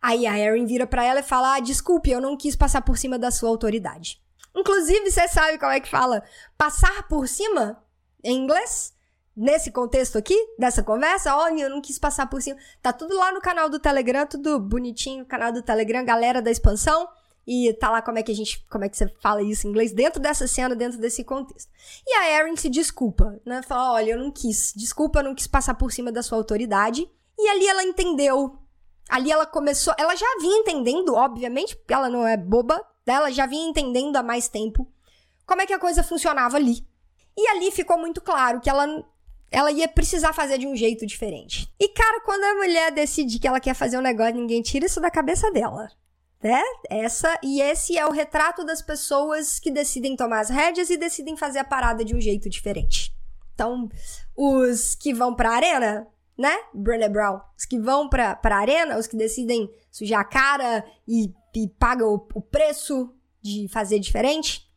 Aí 0.00 0.26
a 0.26 0.38
Erin 0.38 0.66
vira 0.66 0.86
para 0.86 1.04
ela 1.04 1.20
e 1.20 1.24
fala: 1.24 1.54
ah, 1.54 1.60
desculpe, 1.60 2.10
eu 2.10 2.20
não 2.20 2.36
quis 2.36 2.56
passar 2.56 2.82
por 2.82 2.98
cima 2.98 3.18
da 3.18 3.30
sua 3.30 3.48
autoridade. 3.48 4.20
Inclusive, 4.54 5.10
você 5.10 5.28
sabe 5.28 5.58
como 5.58 5.72
é 5.72 5.80
que 5.80 5.88
fala 5.88 6.22
passar 6.58 7.08
por 7.08 7.26
cima 7.28 7.82
em 8.22 8.36
inglês? 8.36 8.92
Nesse 9.34 9.70
contexto 9.70 10.18
aqui, 10.18 10.36
dessa 10.58 10.82
conversa, 10.82 11.34
olha, 11.34 11.62
eu 11.62 11.70
não 11.70 11.80
quis 11.80 11.98
passar 11.98 12.28
por 12.28 12.42
cima. 12.42 12.58
Tá 12.82 12.92
tudo 12.92 13.16
lá 13.16 13.32
no 13.32 13.40
canal 13.40 13.70
do 13.70 13.78
Telegram, 13.78 14.26
tudo 14.26 14.60
bonitinho, 14.60 15.24
canal 15.24 15.50
do 15.50 15.62
Telegram, 15.62 16.04
galera 16.04 16.42
da 16.42 16.50
expansão. 16.50 17.08
E 17.46 17.72
tá 17.74 17.90
lá 17.90 18.00
como 18.00 18.18
é 18.18 18.22
que 18.22 18.30
a 18.30 18.34
gente, 18.34 18.64
como 18.70 18.84
é 18.84 18.88
que 18.88 18.96
você 18.96 19.08
fala 19.20 19.42
isso 19.42 19.66
em 19.66 19.70
inglês 19.70 19.92
dentro 19.92 20.20
dessa 20.20 20.46
cena, 20.46 20.76
dentro 20.76 20.98
desse 20.98 21.24
contexto. 21.24 21.70
E 22.06 22.14
a 22.14 22.38
Erin 22.38 22.56
se 22.56 22.68
desculpa, 22.68 23.40
né? 23.44 23.62
Fala, 23.62 23.94
olha, 23.94 24.12
eu 24.12 24.18
não 24.18 24.30
quis, 24.30 24.72
desculpa, 24.76 25.18
eu 25.18 25.24
não 25.24 25.34
quis 25.34 25.46
passar 25.46 25.74
por 25.74 25.92
cima 25.92 26.12
da 26.12 26.22
sua 26.22 26.38
autoridade. 26.38 27.08
E 27.36 27.48
ali 27.48 27.66
ela 27.66 27.82
entendeu. 27.82 28.58
Ali 29.08 29.32
ela 29.32 29.44
começou, 29.44 29.92
ela 29.98 30.14
já 30.14 30.26
vinha 30.40 30.58
entendendo, 30.58 31.14
obviamente, 31.14 31.76
ela 31.88 32.08
não 32.08 32.26
é 32.26 32.36
boba, 32.36 32.76
né? 33.04 33.14
ela 33.14 33.30
já 33.32 33.46
vinha 33.46 33.68
entendendo 33.68 34.16
há 34.16 34.22
mais 34.22 34.48
tempo 34.48 34.88
como 35.44 35.60
é 35.60 35.66
que 35.66 35.72
a 35.72 35.78
coisa 35.78 36.04
funcionava 36.04 36.56
ali. 36.56 36.86
E 37.36 37.48
ali 37.48 37.72
ficou 37.72 37.98
muito 37.98 38.20
claro 38.20 38.60
que 38.60 38.70
ela 38.70 39.04
ela 39.50 39.70
ia 39.70 39.86
precisar 39.86 40.32
fazer 40.32 40.56
de 40.56 40.66
um 40.66 40.74
jeito 40.74 41.04
diferente. 41.04 41.70
E 41.78 41.88
cara, 41.88 42.22
quando 42.22 42.42
a 42.42 42.54
mulher 42.54 42.90
decide 42.90 43.38
que 43.38 43.46
ela 43.46 43.60
quer 43.60 43.74
fazer 43.74 43.98
um 43.98 44.02
negócio, 44.02 44.34
ninguém 44.34 44.62
tira 44.62 44.86
isso 44.86 44.98
da 44.98 45.10
cabeça 45.10 45.50
dela 45.50 45.90
né? 46.42 46.62
Essa 46.90 47.38
e 47.42 47.60
esse 47.60 47.96
é 47.96 48.06
o 48.06 48.10
retrato 48.10 48.64
das 48.64 48.82
pessoas 48.82 49.58
que 49.58 49.70
decidem 49.70 50.16
tomar 50.16 50.40
as 50.40 50.50
rédeas 50.50 50.90
e 50.90 50.96
decidem 50.96 51.36
fazer 51.36 51.60
a 51.60 51.64
parada 51.64 52.04
de 52.04 52.14
um 52.14 52.20
jeito 52.20 52.50
diferente. 52.50 53.14
Então, 53.54 53.88
os 54.36 54.94
que 54.94 55.14
vão 55.14 55.34
pra 55.34 55.52
arena, 55.52 56.06
né? 56.36 56.52
Brené 56.74 57.08
Brown. 57.08 57.40
Os 57.56 57.64
que 57.64 57.78
vão 57.78 58.08
pra, 58.08 58.34
pra 58.34 58.58
arena, 58.58 58.98
os 58.98 59.06
que 59.06 59.16
decidem 59.16 59.70
sujar 59.90 60.20
a 60.20 60.24
cara 60.24 60.84
e, 61.06 61.32
e 61.54 61.68
pagam 61.78 62.08
o, 62.08 62.28
o 62.34 62.40
preço 62.40 63.14
de 63.40 63.68
fazer 63.68 63.98
diferente. 63.98 64.68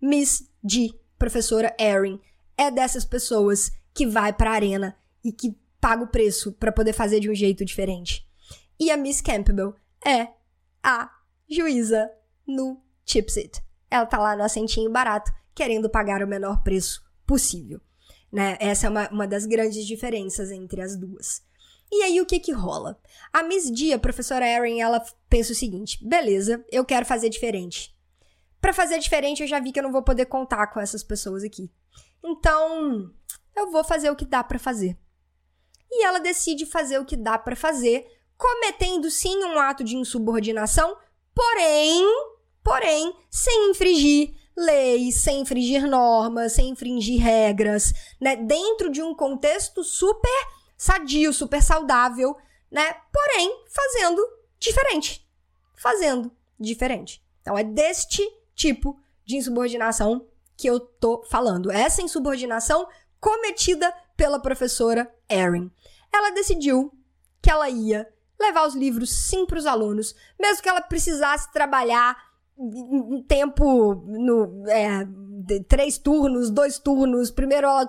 Miss 0.00 0.50
G, 0.62 0.90
professora 1.18 1.74
Erin, 1.78 2.20
é 2.56 2.70
dessas 2.70 3.04
pessoas 3.04 3.70
que 3.94 4.06
vai 4.06 4.32
pra 4.32 4.50
arena 4.50 4.96
e 5.24 5.32
que 5.32 5.56
paga 5.80 6.02
o 6.02 6.08
preço 6.08 6.52
para 6.52 6.72
poder 6.72 6.92
fazer 6.92 7.20
de 7.20 7.30
um 7.30 7.34
jeito 7.34 7.64
diferente. 7.64 8.28
E 8.78 8.90
a 8.90 8.96
Miss 8.96 9.20
Campbell 9.20 9.74
é 10.04 10.28
a 10.82 11.10
juíza 11.48 12.10
no 12.46 12.80
Chipsit. 13.04 13.62
Ela 13.90 14.06
tá 14.06 14.18
lá 14.18 14.36
no 14.36 14.42
assentinho 14.42 14.90
barato, 14.90 15.32
querendo 15.54 15.88
pagar 15.88 16.22
o 16.22 16.26
menor 16.26 16.62
preço 16.62 17.02
possível. 17.26 17.80
Né? 18.32 18.56
Essa 18.60 18.86
é 18.86 18.90
uma, 18.90 19.08
uma 19.10 19.26
das 19.26 19.46
grandes 19.46 19.86
diferenças 19.86 20.50
entre 20.50 20.80
as 20.80 20.96
duas. 20.96 21.42
E 21.92 22.02
aí, 22.02 22.20
o 22.20 22.26
que 22.26 22.40
que 22.40 22.50
rola? 22.50 22.98
A 23.32 23.42
Miss 23.42 23.70
Dia, 23.70 23.96
a 23.96 24.00
professora 24.00 24.48
Erin, 24.48 24.80
ela 24.80 25.04
pensa 25.28 25.52
o 25.52 25.54
seguinte: 25.54 26.04
beleza, 26.04 26.64
eu 26.72 26.84
quero 26.84 27.06
fazer 27.06 27.28
diferente. 27.28 27.94
Para 28.60 28.72
fazer 28.72 28.98
diferente, 28.98 29.42
eu 29.42 29.46
já 29.46 29.60
vi 29.60 29.70
que 29.70 29.78
eu 29.78 29.82
não 29.82 29.92
vou 29.92 30.02
poder 30.02 30.26
contar 30.26 30.66
com 30.68 30.80
essas 30.80 31.04
pessoas 31.04 31.44
aqui. 31.44 31.70
Então, 32.24 33.12
eu 33.54 33.70
vou 33.70 33.84
fazer 33.84 34.10
o 34.10 34.16
que 34.16 34.24
dá 34.24 34.42
para 34.42 34.58
fazer. 34.58 34.98
E 35.90 36.04
ela 36.04 36.18
decide 36.18 36.66
fazer 36.66 36.98
o 36.98 37.04
que 37.04 37.16
dá 37.16 37.38
para 37.38 37.54
fazer, 37.54 38.06
cometendo 38.36 39.10
sim 39.10 39.36
um 39.44 39.58
ato 39.60 39.84
de 39.84 39.96
insubordinação, 39.96 40.96
porém, 41.34 42.04
porém, 42.62 43.14
sem 43.30 43.70
infringir 43.70 44.34
leis, 44.56 45.16
sem 45.16 45.40
infringir 45.40 45.86
normas, 45.86 46.52
sem 46.52 46.68
infringir 46.68 47.20
regras, 47.20 47.92
né? 48.20 48.36
Dentro 48.36 48.90
de 48.90 49.02
um 49.02 49.14
contexto 49.14 49.82
super 49.82 50.46
sadio, 50.76 51.32
super 51.32 51.62
saudável, 51.62 52.36
né? 52.70 52.94
Porém, 53.12 53.64
fazendo 53.68 54.22
diferente. 54.58 55.26
Fazendo 55.76 56.30
diferente. 56.58 57.22
Então, 57.40 57.58
é 57.58 57.64
deste 57.64 58.22
tipo 58.54 58.98
de 59.24 59.36
insubordinação 59.36 60.26
que 60.56 60.68
eu 60.68 60.78
tô 60.78 61.24
falando. 61.24 61.70
Essa 61.70 62.02
insubordinação 62.02 62.86
cometida 63.20 63.92
pela 64.16 64.38
professora 64.38 65.12
Erin. 65.28 65.70
Ela 66.12 66.30
decidiu 66.30 66.92
que 67.42 67.50
ela 67.50 67.68
ia 67.68 68.08
levar 68.46 68.66
os 68.66 68.74
livros 68.74 69.10
sim 69.10 69.46
para 69.46 69.58
os 69.58 69.66
alunos, 69.66 70.14
mesmo 70.40 70.62
que 70.62 70.68
ela 70.68 70.80
precisasse 70.80 71.52
trabalhar 71.52 72.16
em 72.58 73.22
tempo 73.22 73.94
no 74.06 74.64
é, 74.68 75.06
três 75.68 75.98
turnos, 75.98 76.50
dois 76.50 76.78
turnos. 76.78 77.30
Primeiro 77.30 77.66
ela 77.66 77.88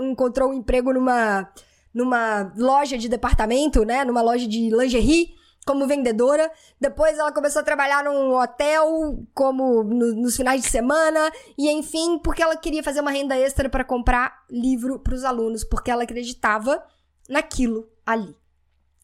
encontrou 0.00 0.50
um 0.50 0.54
emprego 0.54 0.92
numa 0.92 1.48
numa 1.92 2.52
loja 2.58 2.98
de 2.98 3.08
departamento, 3.08 3.82
né, 3.82 4.04
numa 4.04 4.20
loja 4.20 4.46
de 4.46 4.68
lingerie 4.68 5.30
como 5.66 5.86
vendedora. 5.86 6.50
Depois 6.78 7.18
ela 7.18 7.32
começou 7.32 7.60
a 7.60 7.64
trabalhar 7.64 8.04
num 8.04 8.34
hotel 8.34 9.24
como 9.34 9.82
no, 9.82 10.14
nos 10.14 10.36
finais 10.36 10.62
de 10.62 10.68
semana 10.68 11.32
e 11.56 11.70
enfim, 11.70 12.18
porque 12.18 12.42
ela 12.42 12.56
queria 12.56 12.82
fazer 12.82 13.00
uma 13.00 13.10
renda 13.10 13.36
extra 13.36 13.68
para 13.68 13.82
comprar 13.82 14.44
livro 14.50 14.98
para 14.98 15.14
os 15.14 15.24
alunos, 15.24 15.64
porque 15.64 15.90
ela 15.90 16.04
acreditava 16.04 16.82
naquilo 17.28 17.88
ali. 18.04 18.36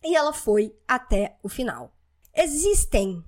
E 0.04 0.16
ela 0.16 0.32
foi 0.32 0.74
até 0.86 1.38
o 1.42 1.48
final. 1.48 1.94
Existem 2.34 3.24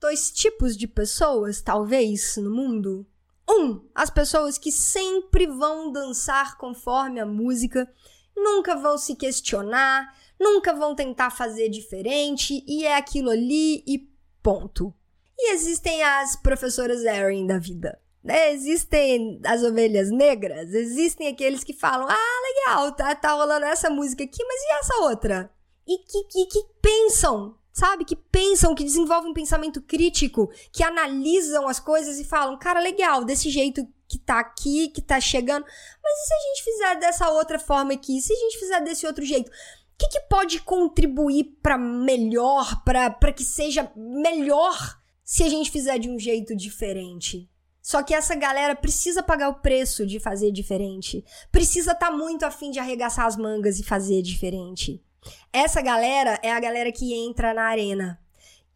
dois 0.00 0.30
tipos 0.30 0.76
de 0.76 0.88
pessoas, 0.88 1.60
talvez, 1.60 2.36
no 2.36 2.50
mundo. 2.50 3.06
Um, 3.48 3.88
as 3.94 4.10
pessoas 4.10 4.58
que 4.58 4.72
sempre 4.72 5.46
vão 5.46 5.92
dançar 5.92 6.56
conforme 6.56 7.20
a 7.20 7.26
música, 7.26 7.90
nunca 8.36 8.74
vão 8.76 8.96
se 8.96 9.14
questionar, 9.14 10.16
nunca 10.40 10.72
vão 10.72 10.94
tentar 10.94 11.30
fazer 11.30 11.68
diferente 11.68 12.64
e 12.66 12.84
é 12.84 12.96
aquilo 12.96 13.30
ali 13.30 13.84
e 13.86 14.08
ponto. 14.42 14.94
E 15.38 15.52
existem 15.52 16.02
as 16.02 16.36
professoras 16.36 17.04
Erin 17.04 17.46
da 17.46 17.58
vida. 17.58 18.00
Né? 18.22 18.52
Existem 18.52 19.40
as 19.44 19.62
ovelhas 19.62 20.10
negras, 20.10 20.72
existem 20.72 21.26
aqueles 21.26 21.64
que 21.64 21.72
falam: 21.72 22.06
ah, 22.08 22.42
legal, 22.42 22.92
tá, 22.92 23.14
tá 23.14 23.32
rolando 23.32 23.66
essa 23.66 23.90
música 23.90 24.22
aqui, 24.22 24.44
mas 24.44 24.60
e 24.60 24.72
essa 24.74 24.94
outra? 25.02 25.50
E 25.86 25.98
que, 25.98 26.46
que, 26.46 26.64
pensam, 26.80 27.56
sabe? 27.72 28.04
Que 28.04 28.16
pensam, 28.16 28.74
que 28.74 28.84
desenvolvem 28.84 29.30
um 29.30 29.34
pensamento 29.34 29.80
crítico, 29.80 30.50
que 30.72 30.82
analisam 30.82 31.68
as 31.68 31.80
coisas 31.80 32.18
e 32.18 32.24
falam: 32.24 32.58
cara, 32.58 32.80
legal, 32.80 33.24
desse 33.24 33.50
jeito 33.50 33.86
que 34.08 34.18
tá 34.18 34.40
aqui, 34.40 34.88
que 34.88 35.00
tá 35.00 35.20
chegando, 35.20 35.64
mas 35.64 36.18
e 36.18 36.26
se 36.26 36.34
a 36.34 36.38
gente 36.48 36.64
fizer 36.64 37.00
dessa 37.00 37.30
outra 37.30 37.58
forma 37.58 37.94
aqui? 37.94 38.20
Se 38.20 38.32
a 38.32 38.36
gente 38.36 38.58
fizer 38.58 38.80
desse 38.82 39.06
outro 39.06 39.24
jeito? 39.24 39.50
O 39.50 39.54
que, 39.98 40.08
que 40.08 40.20
pode 40.28 40.60
contribuir 40.60 41.58
para 41.62 41.78
melhor, 41.78 42.82
para 42.84 43.32
que 43.32 43.44
seja 43.44 43.90
melhor 43.96 44.98
se 45.24 45.44
a 45.44 45.48
gente 45.48 45.70
fizer 45.70 45.98
de 45.98 46.10
um 46.10 46.18
jeito 46.18 46.56
diferente? 46.56 47.48
Só 47.80 48.02
que 48.02 48.14
essa 48.14 48.34
galera 48.36 48.76
precisa 48.76 49.22
pagar 49.22 49.48
o 49.48 49.60
preço 49.60 50.06
de 50.06 50.20
fazer 50.20 50.52
diferente. 50.52 51.24
Precisa 51.50 51.92
estar 51.92 52.10
tá 52.10 52.16
muito 52.16 52.44
afim 52.44 52.70
de 52.70 52.78
arregaçar 52.78 53.26
as 53.26 53.36
mangas 53.36 53.80
e 53.80 53.82
fazer 53.82 54.22
diferente. 54.22 55.02
Essa 55.52 55.80
galera 55.80 56.38
é 56.42 56.52
a 56.52 56.60
galera 56.60 56.90
que 56.90 57.14
entra 57.14 57.52
na 57.52 57.64
arena. 57.64 58.20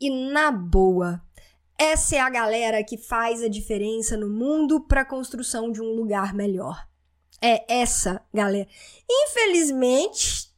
E 0.00 0.10
na 0.30 0.50
boa, 0.50 1.22
essa 1.78 2.16
é 2.16 2.20
a 2.20 2.30
galera 2.30 2.82
que 2.84 2.96
faz 2.96 3.42
a 3.42 3.48
diferença 3.48 4.16
no 4.16 4.28
mundo 4.28 4.80
para 4.80 5.02
a 5.02 5.06
construção 5.06 5.70
de 5.70 5.80
um 5.80 5.94
lugar 5.94 6.34
melhor. 6.34 6.86
É 7.40 7.80
essa 7.80 8.22
galera. 8.32 8.68
Infelizmente, 9.08 10.50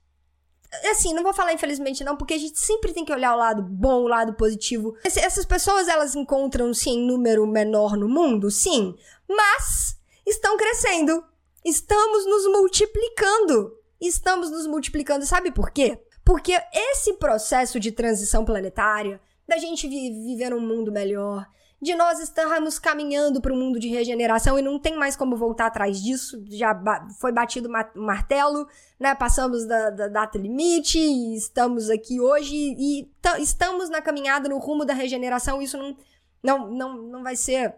assim, 0.90 1.12
não 1.12 1.22
vou 1.22 1.34
falar 1.34 1.52
infelizmente 1.52 2.04
não, 2.04 2.16
porque 2.16 2.34
a 2.34 2.38
gente 2.38 2.58
sempre 2.58 2.92
tem 2.92 3.04
que 3.04 3.12
olhar 3.12 3.34
o 3.34 3.38
lado 3.38 3.62
bom, 3.62 4.02
o 4.02 4.08
lado 4.08 4.34
positivo. 4.34 4.96
Essas 5.04 5.44
pessoas, 5.44 5.88
elas 5.88 6.14
encontram-se 6.14 6.90
em 6.90 7.06
número 7.06 7.46
menor 7.46 7.96
no 7.96 8.08
mundo, 8.08 8.50
sim, 8.50 8.94
mas 9.28 9.98
estão 10.26 10.56
crescendo. 10.56 11.24
Estamos 11.64 12.26
nos 12.26 12.46
multiplicando. 12.52 13.77
Estamos 14.00 14.50
nos 14.50 14.66
multiplicando, 14.66 15.26
sabe 15.26 15.50
por 15.50 15.70
quê? 15.70 16.00
Porque 16.24 16.52
esse 16.72 17.14
processo 17.14 17.80
de 17.80 17.90
transição 17.90 18.44
planetária, 18.44 19.20
da 19.46 19.56
gente 19.58 19.88
viver 19.88 20.52
um 20.52 20.60
mundo 20.60 20.92
melhor, 20.92 21.48
de 21.80 21.94
nós 21.94 22.18
estarmos 22.18 22.78
caminhando 22.78 23.40
para 23.40 23.52
um 23.52 23.58
mundo 23.58 23.78
de 23.78 23.88
regeneração 23.88 24.58
e 24.58 24.62
não 24.62 24.78
tem 24.78 24.96
mais 24.96 25.14
como 25.14 25.36
voltar 25.36 25.66
atrás 25.66 26.02
disso. 26.02 26.42
Já 26.48 26.74
ba 26.74 27.06
foi 27.20 27.32
batido 27.32 27.68
o 27.68 28.00
martelo, 28.00 28.66
né? 28.98 29.14
Passamos 29.14 29.64
da, 29.64 29.90
da 29.90 30.08
data 30.08 30.36
limite 30.38 30.98
estamos 30.98 31.88
aqui 31.88 32.20
hoje 32.20 32.54
e 32.54 33.08
estamos 33.38 33.88
na 33.88 34.02
caminhada 34.02 34.48
no 34.48 34.58
rumo 34.58 34.84
da 34.84 34.92
regeneração. 34.92 35.62
Isso 35.62 35.78
não, 35.78 35.96
não, 36.42 36.70
não, 36.70 37.02
não 37.02 37.22
vai 37.22 37.36
ser. 37.36 37.76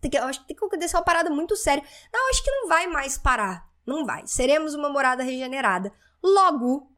Tem 0.00 0.10
que, 0.10 0.16
eu 0.16 0.24
acho 0.24 0.40
que 0.40 0.48
tem 0.48 0.56
que 0.56 0.64
acontecer 0.64 0.96
uma 0.96 1.02
parada 1.02 1.28
muito 1.28 1.56
séria. 1.56 1.82
Não, 2.12 2.30
acho 2.30 2.44
que 2.44 2.50
não 2.50 2.68
vai 2.68 2.86
mais 2.86 3.18
parar. 3.18 3.68
Não 3.86 4.04
vai. 4.04 4.26
Seremos 4.26 4.74
uma 4.74 4.88
morada 4.88 5.22
regenerada. 5.22 5.92
Logo, 6.22 6.90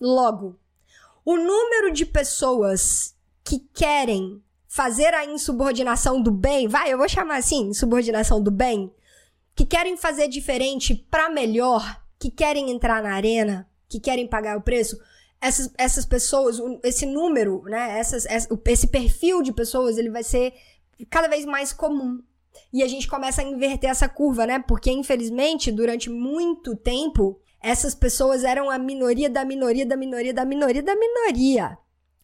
logo, 0.00 0.58
o 1.24 1.36
número 1.36 1.90
de 1.92 2.06
pessoas 2.06 3.14
que 3.44 3.58
querem 3.74 4.42
fazer 4.66 5.14
a 5.14 5.24
insubordinação 5.24 6.22
do 6.22 6.30
bem, 6.30 6.68
vai, 6.68 6.92
eu 6.92 6.98
vou 6.98 7.08
chamar 7.08 7.38
assim, 7.38 7.68
insubordinação 7.68 8.40
do 8.40 8.50
bem, 8.50 8.92
que 9.54 9.64
querem 9.66 9.96
fazer 9.96 10.28
diferente 10.28 10.94
para 10.94 11.30
melhor, 11.30 12.02
que 12.18 12.30
querem 12.30 12.70
entrar 12.70 13.02
na 13.02 13.14
arena, 13.14 13.68
que 13.88 13.98
querem 13.98 14.28
pagar 14.28 14.56
o 14.56 14.62
preço, 14.62 15.00
essas, 15.40 15.72
essas 15.78 16.04
pessoas, 16.04 16.60
esse 16.82 17.06
número, 17.06 17.62
né, 17.64 17.98
essas, 17.98 18.26
esse 18.26 18.86
perfil 18.86 19.42
de 19.42 19.52
pessoas, 19.52 19.96
ele 19.96 20.10
vai 20.10 20.22
ser 20.22 20.52
cada 21.08 21.28
vez 21.28 21.44
mais 21.44 21.72
comum. 21.72 22.22
E 22.72 22.82
a 22.82 22.88
gente 22.88 23.08
começa 23.08 23.40
a 23.40 23.44
inverter 23.44 23.90
essa 23.90 24.08
curva, 24.08 24.46
né? 24.46 24.58
Porque, 24.58 24.90
infelizmente, 24.90 25.72
durante 25.72 26.10
muito 26.10 26.76
tempo, 26.76 27.40
essas 27.62 27.94
pessoas 27.94 28.44
eram 28.44 28.70
a 28.70 28.78
minoria 28.78 29.30
da 29.30 29.44
minoria 29.44 29.86
da 29.86 29.96
minoria 29.96 30.34
da 30.34 30.44
minoria 30.44 30.82
da 30.82 30.94
minoria 30.94 31.78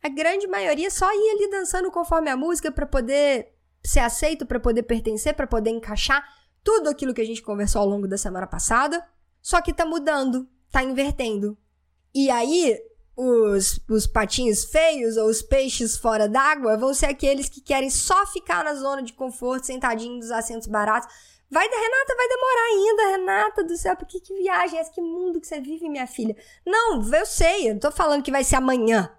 a 0.05 0.09
grande 0.11 0.47
maioria 0.47 0.91
só 0.91 1.11
ia 1.11 1.33
ali 1.33 1.49
dançando 1.51 1.91
conforme 1.91 2.29
a 2.29 2.37
música 2.37 2.71
para 2.71 2.85
poder 2.85 3.55
ser 3.83 4.01
aceito, 4.01 4.45
para 4.45 4.61
poder 4.61 4.83
pertencer, 4.83 5.33
para 5.33 5.47
poder 5.47 5.71
encaixar 5.71 6.23
tudo 6.63 6.91
aquilo 6.91 7.15
que 7.15 7.23
a 7.23 7.25
gente 7.25 7.41
conversou 7.41 7.81
ao 7.81 7.89
longo 7.89 8.07
da 8.07 8.19
semana 8.19 8.47
passada. 8.47 9.03
Só 9.41 9.63
que 9.63 9.73
tá 9.73 9.87
mudando, 9.87 10.47
tá 10.71 10.83
invertendo. 10.83 11.57
E 12.15 12.29
aí, 12.29 12.79
os, 13.17 13.81
os 13.89 14.07
patinhos 14.07 14.65
feios 14.65 15.17
ou 15.17 15.29
os 15.29 15.41
peixes 15.41 15.97
fora 15.97 16.29
d'água 16.29 16.77
vão 16.77 16.93
ser 16.93 17.07
aqueles 17.07 17.49
que 17.49 17.61
querem 17.61 17.91
só 17.91 18.27
ficar 18.27 18.65
na 18.65 18.75
zona 18.75 19.03
de 19.03 19.13
conforto, 19.13 19.67
sentadinho 19.67 20.17
nos 20.17 20.31
assentos 20.31 20.67
baratos. 20.67 21.13
Vai, 21.51 21.69
Renata, 21.69 22.17
vai 22.17 22.29
demorar 22.29 22.65
ainda, 22.73 23.17
Renata 23.17 23.65
do 23.65 23.77
céu, 23.77 23.97
porque 23.97 24.19
que 24.19 24.35
viagem 24.35 24.79
é 24.79 24.81
essa? 24.81 24.91
Que 24.91 25.01
mundo 25.01 25.41
que 25.41 25.47
você 25.47 25.61
vive, 25.61 25.89
minha 25.89 26.07
filha? 26.07 26.37
Não, 26.67 27.01
eu 27.15 27.27
sei, 27.27 27.69
eu 27.69 27.75
não 27.75 27.81
tô 27.81 27.93
falando 27.93 28.23
que 28.23 28.31
vai 28.33 28.43
ser 28.43 28.57
amanhã. 28.57 29.11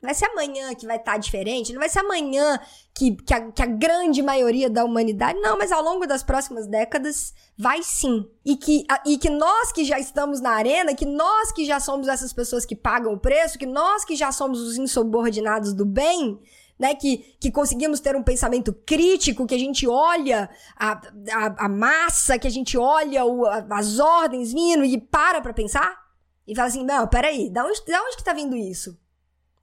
Não 0.00 0.06
vai 0.06 0.14
ser 0.14 0.26
amanhã 0.26 0.72
que 0.76 0.86
vai 0.86 0.96
estar 0.96 1.12
tá 1.12 1.18
diferente, 1.18 1.72
não 1.72 1.80
vai 1.80 1.88
ser 1.88 1.98
amanhã 1.98 2.60
que, 2.94 3.16
que 3.16 3.34
a, 3.34 3.50
que, 3.50 3.62
a, 3.62 3.66
grande 3.66 4.22
maioria 4.22 4.70
da 4.70 4.84
humanidade. 4.84 5.40
Não, 5.40 5.58
mas 5.58 5.72
ao 5.72 5.82
longo 5.82 6.06
das 6.06 6.22
próximas 6.22 6.68
décadas 6.68 7.34
vai 7.56 7.82
sim. 7.82 8.24
E 8.44 8.56
que, 8.56 8.84
a, 8.88 9.02
e 9.04 9.18
que 9.18 9.28
nós 9.28 9.72
que 9.72 9.84
já 9.84 9.98
estamos 9.98 10.40
na 10.40 10.50
arena, 10.50 10.94
que 10.94 11.04
nós 11.04 11.50
que 11.50 11.64
já 11.64 11.80
somos 11.80 12.06
essas 12.06 12.32
pessoas 12.32 12.64
que 12.64 12.76
pagam 12.76 13.12
o 13.12 13.18
preço, 13.18 13.58
que 13.58 13.66
nós 13.66 14.04
que 14.04 14.14
já 14.14 14.30
somos 14.30 14.60
os 14.60 14.76
insubordinados 14.76 15.74
do 15.74 15.84
bem, 15.84 16.38
né, 16.78 16.94
que, 16.94 17.36
que 17.40 17.50
conseguimos 17.50 17.98
ter 17.98 18.14
um 18.14 18.22
pensamento 18.22 18.72
crítico, 18.72 19.48
que 19.48 19.54
a 19.54 19.58
gente 19.58 19.88
olha 19.88 20.48
a, 20.76 20.92
a, 20.92 21.64
a 21.64 21.68
massa, 21.68 22.38
que 22.38 22.46
a 22.46 22.50
gente 22.50 22.78
olha 22.78 23.24
o, 23.24 23.44
a, 23.44 23.66
as 23.72 23.98
ordens 23.98 24.52
vindo 24.52 24.84
e 24.84 24.96
para 24.96 25.40
pra 25.40 25.52
pensar 25.52 25.98
e 26.46 26.54
fala 26.54 26.68
assim: 26.68 26.84
não, 26.84 27.08
peraí, 27.08 27.50
da 27.50 27.64
onde, 27.64 27.84
da 27.84 28.00
onde 28.00 28.16
que 28.16 28.24
tá 28.24 28.32
vindo 28.32 28.56
isso? 28.56 28.96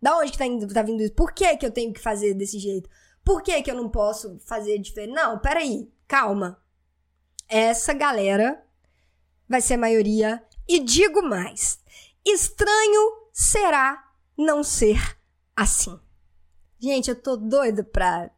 Da 0.06 0.16
onde 0.18 0.32
que 0.32 0.38
tá, 0.38 0.46
indo, 0.46 0.72
tá 0.72 0.84
vindo 0.84 1.02
isso? 1.02 1.14
Por 1.14 1.32
que 1.32 1.58
que 1.58 1.66
eu 1.66 1.72
tenho 1.72 1.92
que 1.92 2.00
fazer 2.00 2.36
desse 2.36 2.60
jeito? 2.60 2.88
Por 3.24 3.42
que 3.42 3.64
que 3.64 3.72
eu 3.72 3.76
não 3.76 3.90
posso 3.90 4.38
fazer 4.46 4.78
diferente? 4.78 5.16
Não, 5.16 5.40
peraí, 5.40 5.92
calma. 6.08 6.62
Essa 7.50 7.92
galera 7.92 8.64
vai 9.50 9.62
ser 9.62 9.74
a 9.74 9.78
maioria. 9.80 10.46
E 10.68 10.80
digo 10.80 11.24
mais: 11.24 11.80
estranho 12.24 13.30
será 13.34 14.12
não 14.38 14.64
ser 14.64 15.18
assim. 15.56 16.00
Gente, 16.78 17.10
eu 17.10 17.20
tô 17.20 17.36
doida 17.36 17.84
pra. 17.84 18.30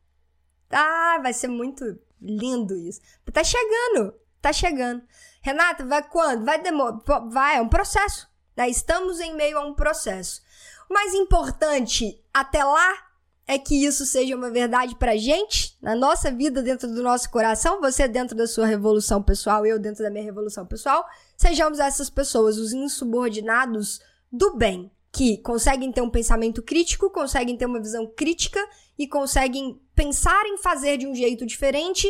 Ah, 0.72 1.20
vai 1.22 1.34
ser 1.34 1.50
muito 1.50 2.00
lindo 2.22 2.78
isso. 2.78 3.02
Tá 3.34 3.44
chegando, 3.44 4.16
tá 4.42 4.54
chegando. 4.54 5.04
Renata, 5.42 5.86
vai 5.86 6.08
quando? 6.08 6.46
Vai 6.46 6.62
demorar. 6.62 7.02
Vai, 7.30 7.58
é 7.58 7.62
um 7.62 7.68
processo. 7.68 8.26
Né? 8.56 8.70
Estamos 8.70 9.20
em 9.20 9.36
meio 9.36 9.58
a 9.58 9.66
um 9.66 9.74
processo. 9.74 10.47
Mais 10.90 11.14
importante 11.14 12.22
até 12.34 12.64
lá 12.64 13.08
é 13.48 13.58
que 13.58 13.86
isso 13.86 14.06
seja 14.06 14.36
uma 14.36 14.52
verdade 14.52 14.96
pra 14.96 15.16
gente, 15.16 15.78
na 15.82 15.96
nossa 15.96 16.30
vida, 16.30 16.62
dentro 16.62 16.88
do 16.94 17.02
nosso 17.02 17.30
coração, 17.30 17.80
você 17.80 18.06
dentro 18.06 18.36
da 18.36 18.46
sua 18.46 18.66
revolução 18.66 19.24
pessoal, 19.24 19.66
eu 19.66 19.80
dentro 19.80 20.04
da 20.04 20.10
minha 20.10 20.24
revolução 20.24 20.66
pessoal, 20.66 21.06
sejamos 21.38 21.80
essas 21.80 22.10
pessoas, 22.10 22.58
os 22.58 22.74
insubordinados 22.74 24.02
do 24.30 24.58
bem, 24.58 24.92
que 25.14 25.38
conseguem 25.38 25.92
ter 25.94 26.02
um 26.02 26.10
pensamento 26.10 26.62
crítico, 26.62 27.10
conseguem 27.10 27.56
ter 27.56 27.66
uma 27.66 27.80
visão 27.80 28.06
crítica 28.06 28.60
e 29.00 29.08
conseguem 29.08 29.82
pensar 29.96 30.46
em 30.46 30.58
fazer 30.58 30.98
de 30.98 31.08
um 31.08 31.16
jeito 31.16 31.46
diferente, 31.46 32.08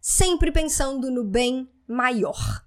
sempre 0.00 0.50
pensando 0.50 1.10
no 1.10 1.22
bem 1.22 1.70
maior. 1.86 2.64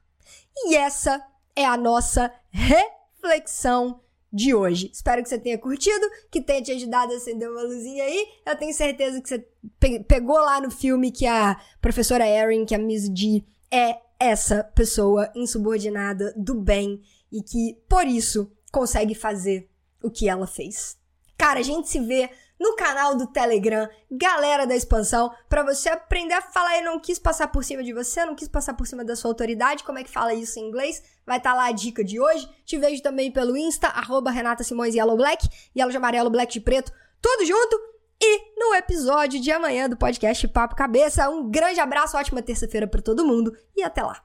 E 0.56 0.76
essa 0.76 1.26
é 1.56 1.66
a 1.66 1.76
nossa 1.76 2.32
reflexão 2.52 4.00
de 4.32 4.54
hoje. 4.54 4.90
Espero 4.94 5.22
que 5.22 5.30
você 5.30 5.38
tenha 5.38 5.58
curtido, 5.58 6.06
que 6.30 6.42
tenha 6.42 6.62
te 6.62 6.72
ajudado 6.72 7.14
a 7.14 7.18
acender 7.18 7.50
uma 7.50 7.64
luzinha 7.64 8.04
aí. 8.04 8.26
Eu 8.46 8.56
tenho 8.56 8.74
certeza 8.74 9.22
que 9.22 9.28
você 9.28 9.46
pe 9.80 10.00
pegou 10.02 10.38
lá 10.38 10.62
no 10.62 10.72
filme 10.72 11.12
que 11.12 11.26
a 11.28 11.60
professora 11.82 12.28
Erin, 12.28 12.66
que 12.66 12.76
a 12.76 12.80
Miss 12.80 13.10
D 13.10 13.44
é 13.70 13.98
essa 14.20 14.64
pessoa 14.64 15.32
insubordinada 15.36 16.34
do 16.38 16.56
bem 16.56 17.02
e 17.32 17.42
que, 17.42 17.78
por 17.90 18.06
isso, 18.06 18.52
consegue 18.72 19.16
fazer 19.16 19.70
o 20.04 20.10
que 20.10 20.30
ela 20.30 20.48
fez. 20.48 20.98
Cara, 21.38 21.60
a 21.60 21.64
gente 21.64 21.90
se 21.90 22.00
vê 22.00 22.30
no 22.62 22.76
canal 22.76 23.16
do 23.16 23.26
Telegram, 23.26 23.90
galera 24.10 24.68
da 24.68 24.76
expansão, 24.76 25.34
para 25.50 25.64
você 25.64 25.90
aprender 25.90 26.36
a 26.36 26.44
falar 26.44 26.78
e 26.78 26.84
não 26.84 27.00
quis 27.00 27.18
passar 27.18 27.48
por 27.48 27.64
cima 27.64 27.84
de 27.84 27.92
você, 27.92 28.24
não 28.24 28.36
quis 28.36 28.48
passar 28.48 28.76
por 28.76 28.86
cima 28.86 29.04
da 29.04 29.16
sua 29.16 29.32
autoridade, 29.32 29.84
como 29.84 29.98
é 29.98 30.04
que 30.04 30.12
fala 30.12 30.32
isso 30.32 30.60
em 30.60 30.68
inglês? 30.68 31.02
Vai 31.26 31.38
estar 31.38 31.52
tá 31.52 31.56
lá 31.56 31.66
a 31.66 31.72
dica 31.72 32.04
de 32.04 32.20
hoje. 32.20 32.48
Te 32.64 32.78
vejo 32.78 33.02
também 33.02 33.32
pelo 33.32 33.58
Insta, 33.58 33.88
arroba 33.88 34.30
Renata 34.30 34.64
Simões 34.64 34.94
Yellow 34.94 35.18
Black, 35.18 35.50
Yellow 35.76 35.90
de 35.90 35.98
amarelo, 35.98 36.30
Black 36.30 36.54
de 36.54 36.62
preto, 36.62 36.92
tudo 37.20 37.46
junto. 37.46 37.80
E 38.24 38.60
no 38.60 38.76
episódio 38.76 39.42
de 39.42 39.52
amanhã 39.52 39.90
do 39.90 39.98
podcast 39.98 40.48
Papo 40.50 40.76
Cabeça, 40.76 41.28
um 41.32 41.50
grande 41.50 41.80
abraço, 41.80 42.16
ótima 42.16 42.44
terça-feira 42.44 42.86
para 42.86 43.02
todo 43.02 43.26
mundo 43.26 43.58
e 43.76 43.82
até 43.82 44.04
lá. 44.04 44.22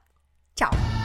Tchau! 0.53 0.96